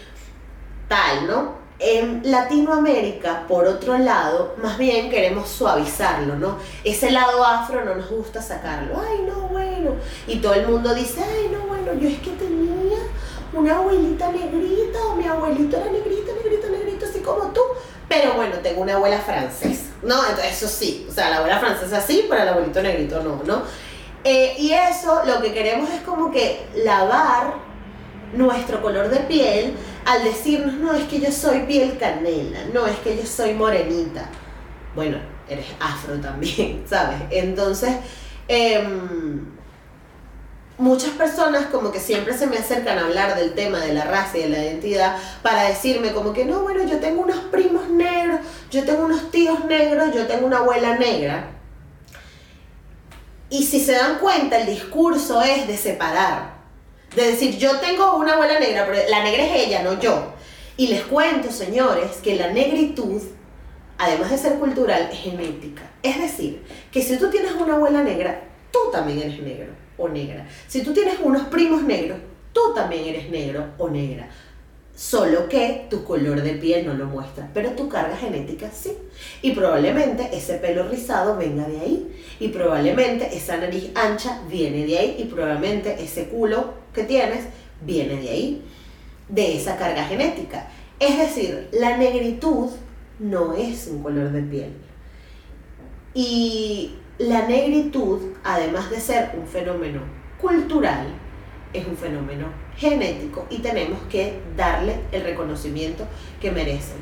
tal, 0.88 1.28
¿no? 1.28 1.67
En 1.80 2.22
Latinoamérica, 2.24 3.46
por 3.48 3.68
otro 3.68 4.00
lado, 4.00 4.56
más 4.63 4.80
bien 4.80 5.12
queremos 5.12 5.48
suavizarlo, 5.48 6.36
¿no? 6.36 6.58
Ese 6.84 7.12
lado 7.12 7.44
afro 7.44 7.86
no 7.86 7.94
nos 7.94 8.10
gusta 8.10 8.42
sacarlo. 8.42 9.00
Ay, 9.00 9.20
no, 9.28 9.48
bueno. 9.50 9.92
Y 10.26 10.38
todo 10.38 10.56
el 10.56 10.68
mundo 10.68 10.96
dice, 10.96 11.22
ay, 11.24 11.52
no, 11.52 11.68
bueno, 11.68 11.94
yo 11.94 12.10
es 12.10 12.20
que 12.20 12.32
tenía 12.32 12.98
una 13.54 13.78
abuelita 13.78 14.32
negrita 14.32 15.00
o 15.08 15.16
mi 15.16 15.26
abuelito 15.28 15.78
era 15.78 15.92
negrito, 15.92 16.32
negrito, 16.44 16.70
negrito, 16.70 17.06
así 17.06 17.20
como 17.20 17.44
tú. 17.54 17.62
Pero 18.10 18.34
bueno, 18.34 18.56
tengo 18.63 18.82
una 18.82 18.96
abuela 18.96 19.20
francesa, 19.20 19.92
¿no? 20.02 20.16
Entonces, 20.24 20.54
eso 20.58 20.68
sí, 20.68 21.06
o 21.08 21.13
sea, 21.13 21.30
la 21.30 21.38
abuela 21.38 21.60
francesa 21.60 22.02
sí, 22.02 22.26
pero 22.28 22.42
el 22.42 22.50
abuelito 22.50 22.82
negrito 22.82 23.22
no, 23.22 23.42
¿no? 23.46 23.62
Eh, 24.24 24.56
y 24.58 24.74
eso 24.74 25.22
lo 25.26 25.42
que 25.42 25.54
queremos 25.54 25.90
es 25.92 26.02
como 26.02 26.32
que 26.32 26.66
lavar 26.76 27.54
nuestro 28.34 28.82
color 28.82 29.10
de 29.10 29.20
piel 29.22 29.76
al 30.08 30.24
decirnos, 30.24 30.76
no, 30.76 30.93
es 30.93 31.04
que 31.10 31.20
yo 31.20 31.30
soy 31.34 31.63
piel 31.63 31.98
canela, 31.98 32.60
no, 32.74 32.88
es 32.88 32.96
que 33.00 33.17
yo 33.17 33.26
soy 33.26 33.54
morenita. 33.54 34.30
Bueno, 34.96 35.17
eres 35.50 35.65
afro 35.82 36.15
también, 36.22 36.86
¿sabes? 36.89 37.24
Entonces, 37.30 37.93
em, 38.48 39.46
muchas 40.78 41.10
personas 41.10 41.65
como 41.65 41.91
que 41.91 42.00
siempre 42.00 42.38
se 42.38 42.48
me 42.48 42.58
acercan 42.58 42.98
a 42.98 43.04
hablar 43.04 43.36
del 43.36 43.54
tema 43.54 43.80
de 43.80 43.93
la 43.93 44.06
raza 44.06 44.38
y 44.38 44.43
de 44.43 44.50
la 44.50 44.63
identidad 44.63 45.17
para 45.41 45.63
decirme 45.63 46.13
como 46.13 46.32
que, 46.32 46.46
no, 46.46 46.62
bueno, 46.62 46.86
yo 46.86 47.00
tengo 47.00 47.24
unos 47.24 47.39
primos 47.52 47.89
negros, 47.89 48.39
yo 48.72 48.86
tengo 48.86 49.04
unos 49.04 49.30
tíos 49.30 49.65
negros, 49.65 50.15
yo 50.15 50.26
tengo 50.26 50.48
una 50.48 50.60
abuela 50.60 50.96
negra. 50.98 51.50
Y 53.50 53.65
si 53.65 53.82
se 53.82 53.91
dan 53.91 54.20
cuenta, 54.20 54.58
el 54.58 54.67
discurso 54.67 55.41
es 55.41 55.67
de 55.67 55.76
separar. 55.76 56.58
De 57.15 57.32
decir, 57.32 57.58
yo 57.58 57.80
tengo 57.80 58.17
una 58.17 58.34
abuela 58.34 58.60
negra, 58.60 58.86
pero 58.86 59.10
la 59.10 59.24
negra 59.24 59.46
es 59.46 59.67
ella, 59.67 59.84
no 59.84 60.00
yo. 60.00 60.34
Y 60.76 60.88
les 60.88 61.02
cuento, 61.04 61.52
señores, 61.52 62.17
que 62.24 62.36
la 62.36 62.52
negritud, 62.52 63.22
además 63.98 64.30
de 64.30 64.38
ser 64.38 64.60
cultural, 64.60 65.10
es 65.12 65.20
genética. 65.20 65.84
Es 66.04 66.20
decir, 66.20 66.62
que 66.91 67.02
si 67.02 67.17
tú 67.17 67.30
tienes 67.30 67.54
una 67.54 67.76
abuela 67.76 68.04
negra, 68.04 68.41
tú 68.72 68.91
también 68.91 69.20
eres 69.20 69.41
negro 69.41 69.74
o 69.98 70.08
negra. 70.08 70.48
Si 70.67 70.84
tú 70.84 70.93
tienes 70.93 71.15
unos 71.24 71.48
primos 71.48 71.82
negros, 71.84 72.20
tú 72.54 72.74
también 72.76 73.06
eres 73.06 73.30
negro 73.30 73.65
o 73.78 73.89
negra. 73.89 74.30
Solo 74.96 75.48
que 75.48 75.86
tu 75.91 76.04
color 76.04 76.41
de 76.41 76.54
piel 76.54 76.88
no 76.88 76.96
lo 76.96 77.06
muestra, 77.06 77.48
pero 77.54 77.74
tu 77.74 77.88
carga 77.88 78.17
genética 78.17 78.72
sí. 78.74 78.93
Y 79.43 79.52
probablemente 79.52 80.30
ese 80.36 80.56
pelo 80.56 80.88
rizado 80.88 81.38
venga 81.38 81.67
de 81.67 81.80
ahí. 81.80 82.26
Y 82.39 82.48
probablemente 82.48 83.30
esa 83.36 83.58
nariz 83.58 83.91
ancha 83.93 84.41
viene 84.50 84.88
de 84.88 84.98
ahí. 84.98 85.15
Y 85.20 85.26
probablemente 85.26 86.04
ese 86.04 86.30
culo 86.30 86.74
que 86.98 87.04
tienes 87.04 87.46
viene 87.82 88.16
de 88.16 88.30
ahí. 88.30 88.66
De 89.30 89.56
esa 89.58 89.78
carga 89.78 90.04
genética. 90.06 90.68
Es 91.00 91.18
decir, 91.18 91.70
la 91.72 91.98
negritud 91.98 92.70
no 93.20 93.54
es 93.54 93.88
un 93.88 94.02
color 94.02 94.32
de 94.32 94.42
piel. 94.42 94.74
Y 96.14 96.96
la 97.20 97.46
negritud, 97.46 98.20
además 98.44 98.90
de 98.90 99.00
ser 99.00 99.32
un 99.38 99.46
fenómeno 99.46 100.02
cultural, 100.42 101.08
es 101.74 101.86
un 101.86 101.98
fenómeno 101.98 102.48
genético 102.78 103.46
y 103.50 103.60
tenemos 103.60 104.00
que 104.10 104.40
darle 104.56 104.96
el 105.12 105.24
reconocimiento 105.24 106.06
que 106.40 106.52
merecen. 106.52 106.98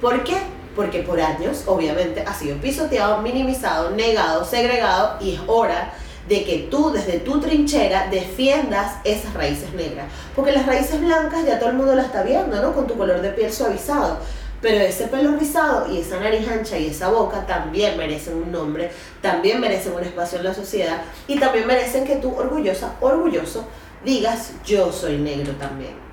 ¿Por 0.00 0.24
qué? 0.24 0.36
Porque 0.74 1.02
por 1.02 1.20
años, 1.20 1.62
obviamente, 1.66 2.22
ha 2.22 2.34
sido 2.34 2.58
pisoteado, 2.58 3.22
minimizado, 3.22 3.90
negado, 3.92 4.44
segregado 4.44 5.16
y 5.24 5.34
es 5.34 5.40
hora 5.46 5.94
de 6.28 6.44
que 6.44 6.68
tú 6.70 6.90
desde 6.90 7.20
tu 7.20 7.40
trinchera 7.40 8.08
defiendas 8.10 8.96
esas 9.04 9.32
raíces 9.34 9.72
negras. 9.72 10.06
Porque 10.36 10.52
las 10.52 10.66
raíces 10.66 11.00
blancas 11.00 11.46
ya 11.46 11.58
todo 11.58 11.70
el 11.70 11.76
mundo 11.76 11.94
las 11.94 12.06
está 12.06 12.22
viendo, 12.22 12.60
¿no? 12.60 12.74
Con 12.74 12.86
tu 12.86 12.96
color 12.96 13.22
de 13.22 13.30
piel 13.30 13.52
suavizado. 13.52 14.18
Pero 14.60 14.84
ese 14.84 15.06
pelo 15.06 15.36
rizado 15.36 15.90
y 15.92 15.98
esa 15.98 16.18
nariz 16.18 16.46
ancha 16.48 16.76
y 16.76 16.88
esa 16.88 17.08
boca 17.08 17.46
también 17.46 17.96
merecen 17.96 18.34
un 18.34 18.50
nombre, 18.50 18.90
también 19.22 19.60
merecen 19.60 19.94
un 19.94 20.02
espacio 20.02 20.38
en 20.38 20.44
la 20.44 20.54
sociedad 20.54 21.02
y 21.28 21.38
también 21.38 21.66
merecen 21.66 22.04
que 22.04 22.16
tú, 22.16 22.34
orgullosa, 22.36 22.94
orgulloso, 23.00 23.66
digas 24.04 24.52
yo 24.64 24.92
soy 24.92 25.18
negro 25.18 25.52
también. 25.54 26.08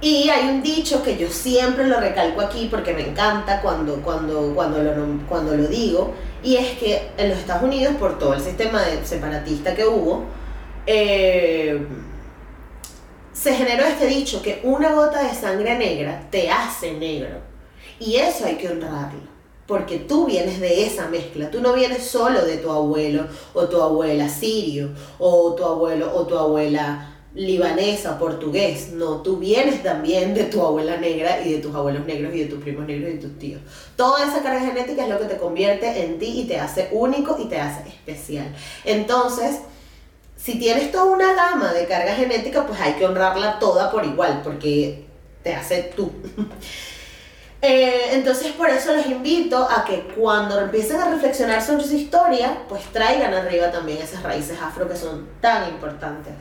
Y 0.00 0.28
hay 0.28 0.48
un 0.48 0.62
dicho 0.62 1.02
que 1.02 1.16
yo 1.16 1.28
siempre 1.28 1.88
lo 1.88 1.98
recalco 1.98 2.42
aquí 2.42 2.68
porque 2.70 2.92
me 2.92 3.08
encanta 3.08 3.60
cuando, 3.62 3.96
cuando, 4.02 4.52
cuando, 4.54 4.82
lo, 4.82 5.26
cuando 5.26 5.56
lo 5.56 5.66
digo, 5.66 6.12
y 6.42 6.56
es 6.56 6.78
que 6.78 7.10
en 7.16 7.30
los 7.30 7.38
Estados 7.38 7.62
Unidos, 7.62 7.96
por 7.96 8.18
todo 8.18 8.34
el 8.34 8.40
sistema 8.40 8.82
de 8.82 9.04
separatista 9.04 9.74
que 9.74 9.86
hubo, 9.86 10.24
eh, 10.86 11.86
se 13.32 13.54
generó 13.54 13.84
este 13.84 14.06
dicho 14.06 14.42
que 14.42 14.60
una 14.64 14.94
gota 14.94 15.22
de 15.22 15.34
sangre 15.34 15.76
negra 15.78 16.26
te 16.30 16.50
hace 16.50 16.94
negro. 16.94 17.38
Y 18.00 18.16
eso 18.16 18.46
hay 18.46 18.56
que 18.56 18.68
honrarlo 18.68 19.38
porque 19.68 19.98
tú 19.98 20.24
vienes 20.24 20.60
de 20.60 20.86
esa 20.86 21.08
mezcla, 21.08 21.50
tú 21.50 21.60
no 21.60 21.74
vienes 21.74 22.02
solo 22.02 22.42
de 22.46 22.56
tu 22.56 22.70
abuelo 22.70 23.26
o 23.52 23.68
tu 23.68 23.80
abuela 23.80 24.26
sirio 24.26 24.88
o 25.18 25.54
tu 25.54 25.62
abuelo 25.62 26.10
o 26.16 26.26
tu 26.26 26.38
abuela 26.38 27.17
libanesa, 27.34 28.18
portugués, 28.18 28.92
no, 28.92 29.22
tú 29.22 29.36
vienes 29.36 29.82
también 29.82 30.34
de 30.34 30.44
tu 30.44 30.64
abuela 30.64 30.96
negra 30.96 31.40
y 31.44 31.52
de 31.52 31.58
tus 31.58 31.74
abuelos 31.74 32.06
negros 32.06 32.34
y 32.34 32.40
de 32.40 32.46
tus 32.46 32.62
primos 32.62 32.86
negros 32.86 33.10
y 33.10 33.14
de 33.14 33.20
tus 33.20 33.38
tíos. 33.38 33.60
Toda 33.96 34.24
esa 34.24 34.42
carga 34.42 34.60
genética 34.60 35.04
es 35.04 35.08
lo 35.10 35.18
que 35.18 35.26
te 35.26 35.36
convierte 35.36 36.04
en 36.04 36.18
ti 36.18 36.40
y 36.40 36.44
te 36.46 36.58
hace 36.58 36.88
único 36.92 37.36
y 37.38 37.46
te 37.46 37.60
hace 37.60 37.88
especial. 37.88 38.54
Entonces, 38.84 39.58
si 40.36 40.58
tienes 40.58 40.90
toda 40.90 41.04
una 41.04 41.34
gama 41.34 41.72
de 41.72 41.86
carga 41.86 42.14
genética, 42.14 42.66
pues 42.66 42.80
hay 42.80 42.94
que 42.94 43.04
honrarla 43.04 43.58
toda 43.58 43.90
por 43.90 44.04
igual, 44.04 44.40
porque 44.42 45.04
te 45.42 45.54
hace 45.54 45.92
tú. 45.94 46.10
Eh, 47.60 48.10
entonces 48.12 48.52
por 48.52 48.70
eso 48.70 48.94
los 48.94 49.04
invito 49.06 49.68
a 49.68 49.84
que 49.84 50.02
cuando 50.16 50.60
empiecen 50.60 51.00
a 51.00 51.10
reflexionar 51.10 51.60
sobre 51.60 51.82
su 51.82 51.96
historia, 51.96 52.56
pues 52.68 52.84
traigan 52.92 53.34
arriba 53.34 53.72
también 53.72 53.98
esas 53.98 54.22
raíces 54.22 54.56
afro 54.62 54.88
que 54.88 54.94
son 54.94 55.26
tan 55.40 55.68
importantes. 55.68 56.34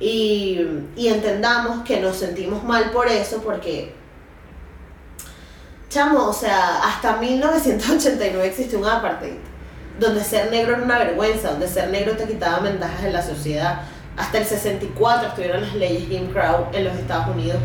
Y, 0.00 0.58
y 0.96 1.08
entendamos 1.08 1.84
que 1.84 2.00
nos 2.00 2.16
sentimos 2.16 2.64
mal 2.64 2.90
por 2.90 3.06
eso, 3.06 3.42
porque, 3.42 3.94
chamo, 5.90 6.26
o 6.26 6.32
sea, 6.32 6.82
hasta 6.82 7.18
1989 7.18 8.48
existió 8.48 8.78
un 8.78 8.86
apartheid, 8.86 9.34
donde 9.98 10.24
ser 10.24 10.50
negro 10.50 10.74
era 10.74 10.82
una 10.82 10.98
vergüenza, 10.98 11.50
donde 11.50 11.68
ser 11.68 11.90
negro 11.90 12.16
te 12.16 12.24
quitaba 12.24 12.60
ventajas 12.60 13.04
en 13.04 13.12
la 13.12 13.22
sociedad. 13.22 13.82
Hasta 14.16 14.38
el 14.38 14.46
64 14.46 15.28
estuvieron 15.28 15.60
las 15.62 15.74
leyes 15.74 16.08
Jim 16.08 16.32
Crow 16.32 16.68
en 16.72 16.84
los 16.84 16.94
Estados 16.94 17.28
Unidos 17.28 17.60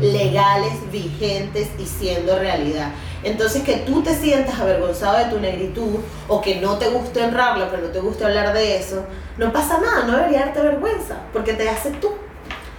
legales, 0.00 0.72
vigentes 0.90 1.68
y 1.78 1.86
siendo 1.86 2.38
realidad. 2.38 2.90
Entonces 3.22 3.62
que 3.62 3.76
tú 3.76 4.02
te 4.02 4.14
sientas 4.14 4.58
avergonzado 4.58 5.18
de 5.18 5.24
tu 5.26 5.38
negritud 5.40 6.00
o 6.28 6.40
que 6.40 6.56
no 6.56 6.78
te 6.78 6.88
guste 6.88 7.22
honrarlo, 7.22 7.70
que 7.70 7.76
no 7.76 7.88
te 7.88 8.00
guste 8.00 8.24
hablar 8.24 8.52
de 8.54 8.78
eso, 8.78 9.04
no 9.36 9.52
pasa 9.52 9.78
nada, 9.78 10.06
no 10.06 10.16
debería 10.16 10.46
darte 10.46 10.62
vergüenza, 10.62 11.16
porque 11.32 11.52
te 11.52 11.68
hace 11.68 11.90
tú. 11.92 12.10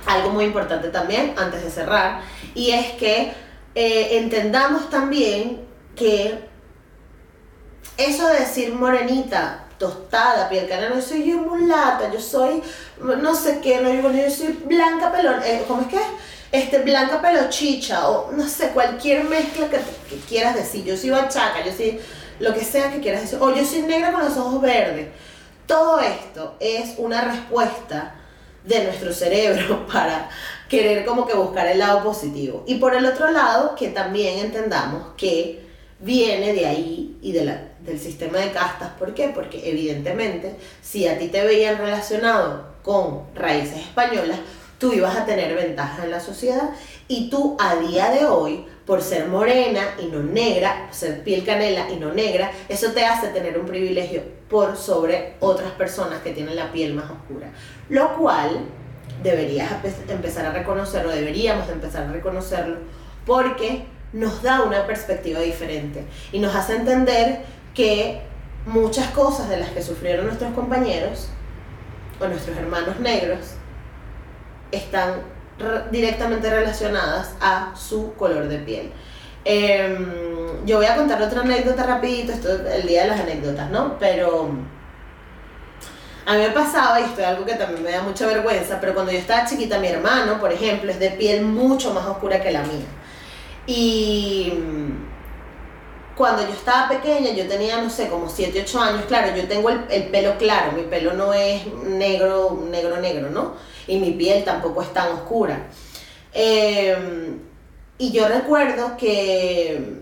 Algo 0.08 0.32
muy 0.32 0.46
importante 0.46 0.90
también, 0.90 1.36
antes 1.38 1.64
de 1.64 1.70
cerrar, 1.70 2.22
y 2.56 2.72
es 2.72 2.94
que 2.94 3.34
eh, 3.76 4.18
entendamos 4.18 4.90
también 4.90 5.62
que 5.96 6.50
eso 7.98 8.28
de 8.28 8.40
decir 8.40 8.74
morenita, 8.74 9.66
tostada, 9.78 10.50
piel 10.50 10.68
canela, 10.68 10.96
no 10.96 11.02
soy 11.02 11.30
yo 11.30 11.38
mulata, 11.38 12.12
yo 12.12 12.20
soy 12.20 12.62
no 13.00 13.36
sé 13.36 13.60
qué, 13.62 13.80
no, 13.82 13.92
yo, 13.94 14.12
yo 14.12 14.30
soy 14.30 14.60
blanca 14.66 15.12
pelón, 15.12 15.42
eh, 15.44 15.64
¿cómo 15.68 15.82
es 15.82 15.88
que? 15.88 16.00
Este, 16.52 16.80
blanca 16.80 17.22
pelochicha 17.22 18.10
o 18.10 18.32
no 18.32 18.48
sé, 18.48 18.70
cualquier 18.70 19.24
mezcla 19.24 19.70
que, 19.70 19.80
quieras 20.28 20.56
decir. 20.56 20.84
Yo 20.84 20.98
soy 20.98 21.10
bachaca, 21.10 21.66
yo 21.66 21.72
soy 21.72 22.00
lo 22.40 22.54
que 22.54 22.64
sea 22.64 22.92
que 22.92 23.00
quieras 23.00 23.22
decir. 23.22 23.40
O 23.42 23.54
yo 23.54 23.66
soy 23.66 23.84
negra 23.84 24.12
con 24.12 24.24
los 24.24 24.38
ojos 24.38 24.62
verdes. 24.62 25.08
Todo 25.66 26.00
esto 26.00 26.58
es 26.60 26.96
una 26.98 27.22
respuesta 27.22 28.16
de 28.66 28.84
nuestro 28.84 29.14
cerebro 29.14 29.86
para 29.92 30.30
querer 30.68 31.06
como 31.06 31.26
que 31.26 31.34
buscar 31.34 31.68
el 31.68 31.80
lado 31.80 32.04
positivo. 32.04 32.64
Y 32.68 32.76
por 32.76 32.96
el 32.96 33.06
otro 33.06 33.32
lado, 33.32 33.76
que 33.76 33.90
también 33.90 34.40
entendamos 34.40 35.14
que 35.18 35.62
viene 36.00 36.54
de 36.54 36.66
ahí 36.66 37.18
y 37.22 37.32
de 37.32 37.46
la, 37.46 37.62
del 37.80 38.00
sistema 38.00 38.40
de 38.40 38.52
castas. 38.52 38.90
¿Por 38.98 39.14
qué? 39.14 39.30
Porque 39.30 39.70
evidentemente 39.70 40.56
si 40.82 41.08
a 41.08 41.18
ti 41.18 41.28
te 41.28 41.46
veían 41.46 41.78
relacionado 41.78 42.72
con 42.84 43.24
raíces 43.36 43.78
españolas, 43.78 44.40
tú 44.82 44.92
ibas 44.92 45.16
a 45.16 45.26
tener 45.26 45.56
ventajas 45.56 46.04
en 46.04 46.10
la 46.10 46.20
sociedad 46.20 46.72
y 47.08 47.30
tú 47.30 47.56
a 47.60 47.76
día 47.76 48.10
de 48.10 48.26
hoy, 48.26 48.66
por 48.88 49.04
ser 49.04 49.28
morena 49.28 49.82
y 50.02 50.08
no 50.08 50.24
negra, 50.24 50.88
ser 50.90 51.24
piel 51.24 51.46
canela 51.46 51.88
y 51.92 51.98
no 51.98 52.12
negra, 52.12 52.52
eso 52.68 52.92
te 52.92 53.06
hace 53.06 53.28
tener 53.28 53.60
un 53.60 53.68
privilegio 53.68 54.24
por 54.50 54.76
sobre 54.76 55.36
otras 55.40 55.70
personas 55.74 56.22
que 56.24 56.32
tienen 56.32 56.56
la 56.56 56.72
piel 56.72 56.96
más 56.96 57.12
oscura. 57.12 57.52
Lo 57.90 58.18
cual 58.18 58.66
deberías 59.22 59.72
empezar 60.10 60.48
a 60.48 60.52
reconocerlo, 60.52 61.12
deberíamos 61.12 61.70
empezar 61.70 62.08
a 62.08 62.12
reconocerlo, 62.12 62.78
porque 63.28 63.86
nos 64.14 64.42
da 64.42 64.64
una 64.64 64.88
perspectiva 64.88 65.42
diferente 65.42 66.06
y 66.32 66.40
nos 66.40 66.56
hace 66.56 66.76
entender 66.76 67.44
que 67.76 68.22
muchas 68.66 69.12
cosas 69.12 69.48
de 69.48 69.58
las 69.58 69.70
que 69.70 69.84
sufrieron 69.84 70.26
nuestros 70.26 70.52
compañeros 70.56 71.30
o 72.20 72.26
nuestros 72.28 72.58
hermanos 72.58 73.00
negros 73.00 73.61
están 74.72 75.22
directamente 75.92 76.50
relacionadas 76.50 77.36
a 77.40 77.74
su 77.76 78.14
color 78.16 78.48
de 78.48 78.58
piel. 78.60 78.92
Em, 79.44 80.66
yo 80.66 80.78
voy 80.78 80.86
a 80.86 80.96
contar 80.96 81.22
otra 81.22 81.42
anécdota 81.42 81.84
rapidito, 81.84 82.32
esto 82.32 82.50
es 82.54 82.76
el 82.76 82.88
día 82.88 83.04
de 83.04 83.10
las 83.10 83.20
anécdotas, 83.20 83.70
¿no? 83.70 83.98
Pero 84.00 84.52
a 86.26 86.34
mí 86.34 86.40
me 86.40 86.50
pasaba, 86.50 87.00
y 87.00 87.04
esto 87.06 87.22
es 87.22 87.28
algo 87.28 87.46
que 87.46 87.56
también 87.56 87.84
me 87.84 87.92
da 87.92 88.02
mucha 88.02 88.28
vergüenza, 88.28 88.80
pero 88.80 88.94
cuando 88.94 89.12
yo 89.12 89.18
estaba 89.18 89.46
chiquita, 89.46 89.80
mi 89.80 89.88
hermano, 89.88 90.40
por 90.40 90.52
ejemplo, 90.52 90.92
es 90.92 91.00
de 91.00 91.12
piel 91.12 91.44
mucho 91.44 91.94
más 91.94 92.06
oscura 92.06 92.42
que 92.42 92.52
la 92.52 92.62
mía. 92.62 92.86
Y 93.66 94.54
cuando 96.16 96.44
yo 96.44 96.54
estaba 96.54 96.90
pequeña, 96.90 97.32
yo 97.32 97.48
tenía, 97.48 97.82
no 97.82 97.90
sé, 97.90 98.08
como 98.08 98.30
7, 98.30 98.62
8 98.64 98.82
años, 98.82 99.06
claro, 99.08 99.36
yo 99.36 99.48
tengo 99.48 99.70
el, 99.70 99.86
el 99.90 100.04
pelo 100.06 100.38
claro, 100.38 100.74
mi 100.74 100.84
pelo 100.84 101.14
no 101.14 101.34
es 101.34 101.66
negro, 101.84 102.64
negro, 102.70 102.98
negro, 102.98 103.30
¿no? 103.32 103.56
Y 103.88 103.98
mi 103.98 104.12
piel 104.12 104.44
tampoco 104.44 104.82
es 104.82 104.94
tan 104.94 105.10
oscura. 105.10 105.68
Em, 106.34 107.40
y 107.98 108.12
yo 108.12 108.28
recuerdo 108.28 108.98
que, 108.98 110.02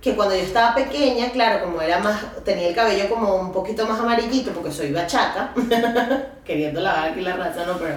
que 0.00 0.14
cuando 0.14 0.34
yo 0.34 0.42
estaba 0.42 0.74
pequeña, 0.74 1.30
claro, 1.30 1.64
como 1.64 1.80
era 1.80 1.98
más, 1.98 2.20
tenía 2.44 2.68
el 2.68 2.74
cabello 2.74 3.08
como 3.08 3.36
un 3.36 3.52
poquito 3.52 3.86
más 3.86 4.00
amarillito, 4.00 4.52
porque 4.52 4.70
soy 4.70 4.92
bachaca, 4.92 5.52
queriendo 6.44 6.80
lavar 6.80 7.10
aquí 7.10 7.20
la 7.20 7.36
raza, 7.36 7.64
no, 7.66 7.78
pero 7.78 7.94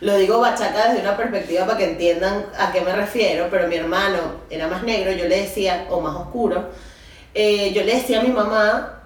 lo 0.00 0.16
digo 0.16 0.40
bachaca 0.40 0.88
desde 0.88 1.02
una 1.02 1.16
perspectiva 1.16 1.66
para 1.66 1.78
que 1.78 1.90
entiendan 1.90 2.46
a 2.58 2.72
qué 2.72 2.80
me 2.80 2.92
refiero, 2.92 3.48
pero 3.50 3.68
mi 3.68 3.76
hermano 3.76 4.18
era 4.48 4.66
más 4.66 4.82
negro, 4.82 5.12
yo 5.12 5.26
le 5.26 5.42
decía, 5.42 5.86
o 5.90 6.00
más 6.00 6.16
oscuro, 6.16 6.70
eh, 7.34 7.72
yo 7.72 7.84
le 7.84 7.96
decía 7.96 8.20
a 8.20 8.22
mi 8.22 8.30
mamá 8.30 8.99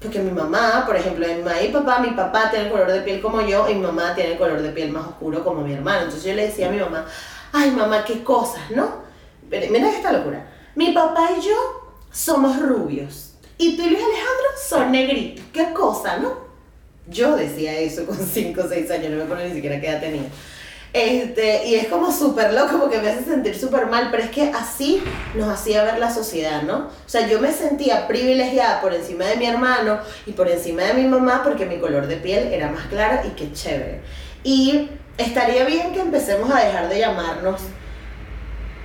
Porque 0.00 0.20
mi 0.20 0.30
mamá, 0.30 0.84
por 0.86 0.94
ejemplo, 0.96 1.26
mi 1.26 1.42
mamá 1.42 1.60
y 1.60 1.68
papá, 1.68 1.98
mi 1.98 2.10
papá 2.10 2.50
tiene 2.50 2.66
el 2.66 2.70
color 2.70 2.92
de 2.92 3.00
piel 3.00 3.20
como 3.20 3.40
yo 3.40 3.68
y 3.68 3.74
mi 3.74 3.80
mamá 3.80 4.14
tiene 4.14 4.32
el 4.32 4.38
color 4.38 4.62
de 4.62 4.70
piel 4.70 4.92
más 4.92 5.06
oscuro 5.08 5.42
como 5.42 5.62
mi 5.62 5.72
hermano. 5.72 6.02
Entonces 6.02 6.24
yo 6.24 6.34
le 6.34 6.46
decía 6.46 6.68
a 6.68 6.70
mi 6.70 6.78
mamá, 6.78 7.04
ay 7.52 7.72
mamá, 7.72 8.04
qué 8.04 8.22
cosas, 8.22 8.70
¿no? 8.70 9.02
Pero 9.50 9.70
mira 9.72 9.90
esta 9.90 10.12
locura. 10.12 10.46
Mi 10.76 10.92
papá 10.92 11.30
y 11.36 11.40
yo 11.42 11.56
somos 12.12 12.60
rubios 12.60 13.32
y 13.56 13.76
tú 13.76 13.82
y 13.82 13.90
Luis 13.90 14.02
Alejandro 14.02 14.46
son 14.68 14.92
negritos. 14.92 15.44
Qué 15.52 15.72
cosa, 15.72 16.18
¿no? 16.18 16.46
Yo 17.08 17.34
decía 17.36 17.76
eso 17.78 18.06
con 18.06 18.16
5 18.32 18.60
o 18.64 18.68
6 18.68 18.90
años, 18.92 19.10
no 19.10 19.16
me 19.16 19.22
acuerdo 19.24 19.44
ni 19.44 19.54
siquiera 19.54 19.80
qué 19.80 19.88
edad 19.88 20.00
tenía. 20.00 20.28
Este, 20.92 21.66
y 21.66 21.74
es 21.74 21.88
como 21.88 22.10
súper 22.10 22.54
loco 22.54 22.78
porque 22.80 22.98
me 22.98 23.10
hace 23.10 23.24
sentir 23.24 23.58
súper 23.58 23.86
mal, 23.86 24.08
pero 24.10 24.22
es 24.22 24.30
que 24.30 24.50
así 24.50 25.02
nos 25.34 25.48
hacía 25.48 25.84
ver 25.84 25.98
la 25.98 26.12
sociedad, 26.12 26.62
¿no? 26.62 26.86
O 26.86 27.08
sea, 27.08 27.28
yo 27.28 27.40
me 27.40 27.52
sentía 27.52 28.08
privilegiada 28.08 28.80
por 28.80 28.94
encima 28.94 29.26
de 29.26 29.36
mi 29.36 29.46
hermano 29.46 29.98
y 30.26 30.32
por 30.32 30.48
encima 30.48 30.84
de 30.84 30.94
mi 30.94 31.06
mamá 31.06 31.42
porque 31.44 31.66
mi 31.66 31.78
color 31.78 32.06
de 32.06 32.16
piel 32.16 32.52
era 32.52 32.70
más 32.70 32.86
claro 32.86 33.20
y 33.26 33.30
qué 33.30 33.52
chévere. 33.52 34.00
Y 34.42 34.88
estaría 35.18 35.64
bien 35.64 35.92
que 35.92 36.00
empecemos 36.00 36.50
a 36.50 36.64
dejar 36.64 36.88
de 36.88 36.98
llamarnos, 37.00 37.60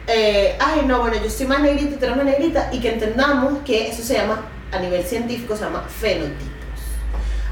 eh, 0.08 0.58
ay, 0.60 0.82
no, 0.86 1.00
bueno, 1.00 1.16
yo 1.24 1.30
soy 1.30 1.46
más 1.46 1.62
negrita 1.62 1.96
y 1.96 1.98
tú 1.98 2.06
eres 2.06 2.18
más 2.18 2.26
negrita, 2.26 2.70
y 2.74 2.80
que 2.80 2.92
entendamos 2.94 3.60
que 3.64 3.88
eso 3.88 4.04
se 4.04 4.16
llama, 4.16 4.46
a 4.72 4.80
nivel 4.80 5.04
científico, 5.04 5.56
se 5.56 5.64
llama 5.64 5.84
fenotipo. 5.88 6.53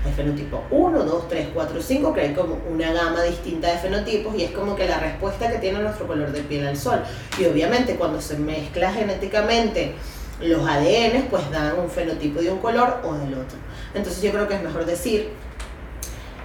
Hay 0.04 0.12
fenotipo 0.14 0.64
1, 0.72 1.04
2, 1.04 1.30
3, 1.30 1.50
4, 1.54 1.82
5, 1.82 2.14
que 2.14 2.22
hay 2.22 2.34
como 2.34 2.58
una 2.70 2.92
gama 2.92 3.22
distinta 3.24 3.72
de 3.72 3.78
fenotipos 3.78 4.36
y 4.36 4.44
es 4.44 4.52
como 4.52 4.76
que 4.76 4.88
la 4.88 5.00
respuesta 5.00 5.52
que 5.52 5.60
tiene 5.60 5.80
nuestro 5.80 6.08
color 6.08 6.32
de 6.32 6.42
piel 6.42 6.68
al 6.68 6.78
sol. 6.78 7.02
Y 7.40 7.46
obviamente 7.46 7.96
cuando 7.96 8.20
se 8.20 8.38
mezcla 8.38 8.92
genéticamente 8.92 9.94
los 10.42 10.68
ADN, 10.68 11.28
pues 11.30 11.50
dan 11.52 11.80
un 11.80 11.90
fenotipo 11.90 12.42
de 12.42 12.52
un 12.52 12.60
color 12.60 13.00
o 13.04 13.14
del 13.14 13.34
otro. 13.36 13.58
Entonces 13.94 14.24
yo 14.24 14.32
creo 14.32 14.48
que 14.48 14.56
es 14.56 14.64
mejor 14.64 14.86
decir, 14.86 15.30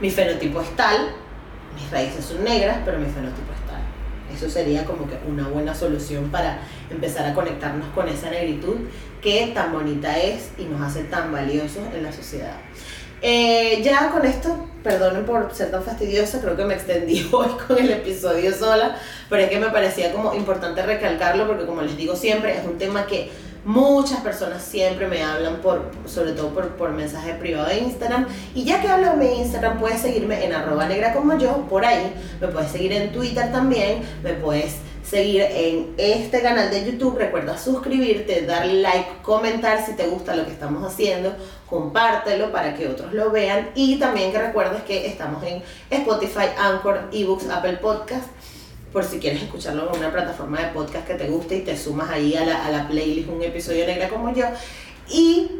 mi 0.00 0.10
fenotipo 0.10 0.60
es 0.60 0.76
tal, 0.76 1.12
mis 1.74 1.90
raíces 1.90 2.26
son 2.26 2.44
negras, 2.44 2.78
pero 2.84 2.98
mi 2.98 3.06
fenotipo 3.06 3.52
es 3.52 3.66
tal. 3.66 3.80
Eso 4.34 4.50
sería 4.50 4.84
como 4.84 5.08
que 5.08 5.16
una 5.26 5.48
buena 5.48 5.74
solución 5.74 6.30
para 6.30 6.58
empezar 6.90 7.24
a 7.24 7.32
conectarnos 7.32 7.88
con 7.94 8.06
esa 8.08 8.28
negritud 8.28 8.76
que 9.22 9.52
tan 9.54 9.72
bonita 9.72 10.18
es 10.18 10.50
y 10.58 10.64
nos 10.64 10.82
hace 10.82 11.04
tan 11.04 11.32
valiosos 11.32 11.82
en 11.94 12.02
la 12.02 12.12
sociedad. 12.12 12.56
Eh, 13.22 13.80
ya 13.82 14.10
con 14.10 14.24
esto, 14.26 14.68
perdonen 14.82 15.24
por 15.24 15.52
ser 15.54 15.70
tan 15.70 15.82
fastidiosa, 15.82 16.40
creo 16.40 16.56
que 16.56 16.64
me 16.64 16.74
extendí 16.74 17.28
hoy 17.32 17.48
con 17.66 17.78
el 17.78 17.90
episodio 17.90 18.52
sola, 18.54 18.96
pero 19.28 19.42
es 19.42 19.50
que 19.50 19.58
me 19.58 19.70
parecía 19.70 20.12
como 20.12 20.34
importante 20.34 20.82
recalcarlo 20.82 21.46
porque 21.46 21.66
como 21.66 21.82
les 21.82 21.96
digo 21.96 22.14
siempre, 22.14 22.56
es 22.58 22.64
un 22.64 22.78
tema 22.78 23.06
que 23.06 23.30
muchas 23.64 24.20
personas 24.20 24.62
siempre 24.62 25.08
me 25.08 25.22
hablan 25.24 25.56
por, 25.56 25.90
sobre 26.06 26.32
todo 26.32 26.50
por, 26.50 26.68
por 26.76 26.92
mensaje 26.92 27.34
privado 27.34 27.66
de 27.66 27.78
Instagram. 27.78 28.26
Y 28.54 28.64
ya 28.64 28.80
que 28.80 28.88
hablo 28.88 29.10
de 29.10 29.16
mi 29.16 29.40
Instagram, 29.40 29.78
puedes 29.78 30.00
seguirme 30.00 30.44
en 30.44 30.54
arroba 30.54 30.86
negra 30.86 31.12
como 31.12 31.36
yo, 31.36 31.66
por 31.68 31.84
ahí. 31.84 32.14
Me 32.40 32.46
puedes 32.46 32.70
seguir 32.70 32.92
en 32.92 33.10
Twitter 33.12 33.50
también, 33.50 34.02
me 34.22 34.34
puedes 34.34 34.76
seguir 35.08 35.42
en 35.42 35.94
este 35.98 36.42
canal 36.42 36.70
de 36.70 36.84
YouTube. 36.84 37.16
Recuerda 37.16 37.56
suscribirte, 37.56 38.42
darle 38.42 38.80
like, 38.80 39.08
comentar 39.22 39.84
si 39.84 39.94
te 39.94 40.06
gusta 40.06 40.34
lo 40.34 40.44
que 40.44 40.52
estamos 40.52 40.84
haciendo, 40.84 41.34
compártelo 41.68 42.50
para 42.50 42.74
que 42.74 42.88
otros 42.88 43.12
lo 43.12 43.30
vean 43.30 43.70
y 43.74 43.98
también 43.98 44.32
que 44.32 44.38
recuerdes 44.38 44.82
que 44.82 45.06
estamos 45.06 45.42
en 45.44 45.62
Spotify, 45.90 46.46
Anchor, 46.58 47.08
eBooks, 47.12 47.48
Apple 47.48 47.76
Podcast. 47.76 48.26
Por 48.92 49.04
si 49.04 49.18
quieres 49.18 49.42
escucharlo 49.42 49.90
en 49.92 49.98
una 49.98 50.10
plataforma 50.10 50.58
de 50.58 50.68
podcast 50.68 51.06
que 51.06 51.14
te 51.14 51.28
guste 51.28 51.56
y 51.56 51.60
te 51.60 51.76
sumas 51.76 52.08
ahí 52.08 52.34
a 52.34 52.46
la, 52.46 52.64
a 52.64 52.70
la 52.70 52.88
playlist 52.88 53.28
un 53.28 53.42
episodio 53.42 53.84
negra 53.84 54.08
como 54.08 54.32
yo. 54.32 54.46
Y 55.10 55.50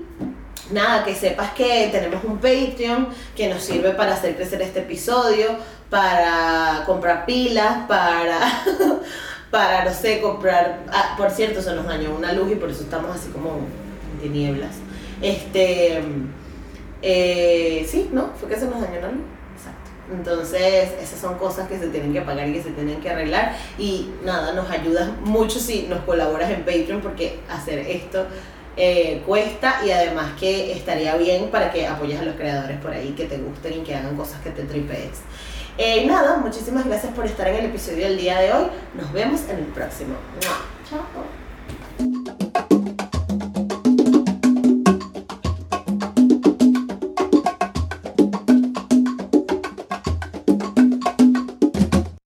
nada, 0.71 1.05
que 1.05 1.15
sepas 1.15 1.53
que 1.53 1.89
tenemos 1.93 2.25
un 2.25 2.39
Patreon 2.39 3.09
que 3.37 3.49
nos 3.49 3.63
sirve 3.63 3.91
para 3.91 4.15
hacer 4.15 4.37
crecer 4.37 4.63
este 4.63 4.81
episodio, 4.81 5.49
para 5.91 6.83
comprar 6.87 7.27
pilas, 7.27 7.87
para 7.87 8.39
para, 9.51 9.85
no 9.85 9.93
sé, 9.93 10.21
comprar. 10.21 10.85
Ah, 10.93 11.15
por 11.17 11.31
cierto, 11.31 11.63
se 11.63 11.75
nos 11.75 11.87
dañó 11.87 12.15
una 12.15 12.33
luz 12.33 12.53
y 12.53 12.57
por 12.57 12.71
eso 12.71 12.83
estamos 12.83 13.15
así 13.15 13.31
como 13.31 13.61
en 14.15 14.21
tinieblas. 14.21 14.77
Este. 15.23 16.03
Eh, 17.03 17.87
sí, 17.89 18.11
¿no? 18.13 18.31
Fue 18.39 18.49
que 18.49 18.57
se 18.57 18.67
nos 18.67 18.81
dañó 18.81 19.01
la 19.01 19.09
luz. 19.09 19.23
Exacto. 19.57 19.91
Entonces, 20.13 20.91
esas 21.01 21.21
son 21.21 21.39
cosas 21.39 21.69
que 21.69 21.79
se 21.79 21.89
tienen 21.89 22.13
que 22.13 22.23
pagar 22.23 22.49
y 22.49 22.55
que 22.55 22.63
se 22.63 22.71
tienen 22.71 23.01
que 23.01 23.11
arreglar. 23.11 23.57
Y 23.79 24.11
nada, 24.25 24.53
nos 24.53 24.71
ayuda 24.71 25.15
mucho 25.25 25.59
si 25.59 25.83
nos 25.83 26.01
colaboras 26.01 26.51
en 26.51 26.65
Patreon 26.65 27.01
porque 27.01 27.41
hacer 27.49 27.79
esto. 27.79 28.27
Eh, 28.79 29.23
cuesta 29.25 29.81
y 29.87 29.91
además 29.91 30.33
que 30.39 30.73
estaría 30.73 31.17
bien 31.17 31.49
para 31.49 31.73
que 31.73 31.87
apoyes 31.87 32.21
a 32.21 32.25
los 32.25 32.35
creadores 32.35 32.79
por 32.79 32.91
ahí 32.91 33.15
que 33.17 33.25
te 33.25 33.39
gusten 33.39 33.81
y 33.81 33.83
que 33.83 33.95
hagan 33.95 34.15
cosas 34.17 34.43
que 34.43 34.51
te 34.51 34.65
tripees. 34.65 35.23
Eh, 35.79 36.07
nada, 36.07 36.39
muchísimas 36.39 36.87
gracias 36.87 37.13
por 37.13 37.27
estar 37.27 37.47
en 37.49 37.57
el 37.57 37.67
episodio 37.67 38.09
del 38.09 38.17
día 38.17 38.41
de 38.41 38.53
hoy. 38.53 38.67
Nos 38.95 39.13
vemos 39.13 39.43
en 39.49 39.59
el 39.59 39.67
próximo. 39.67 40.15
Chao. 40.89 41.46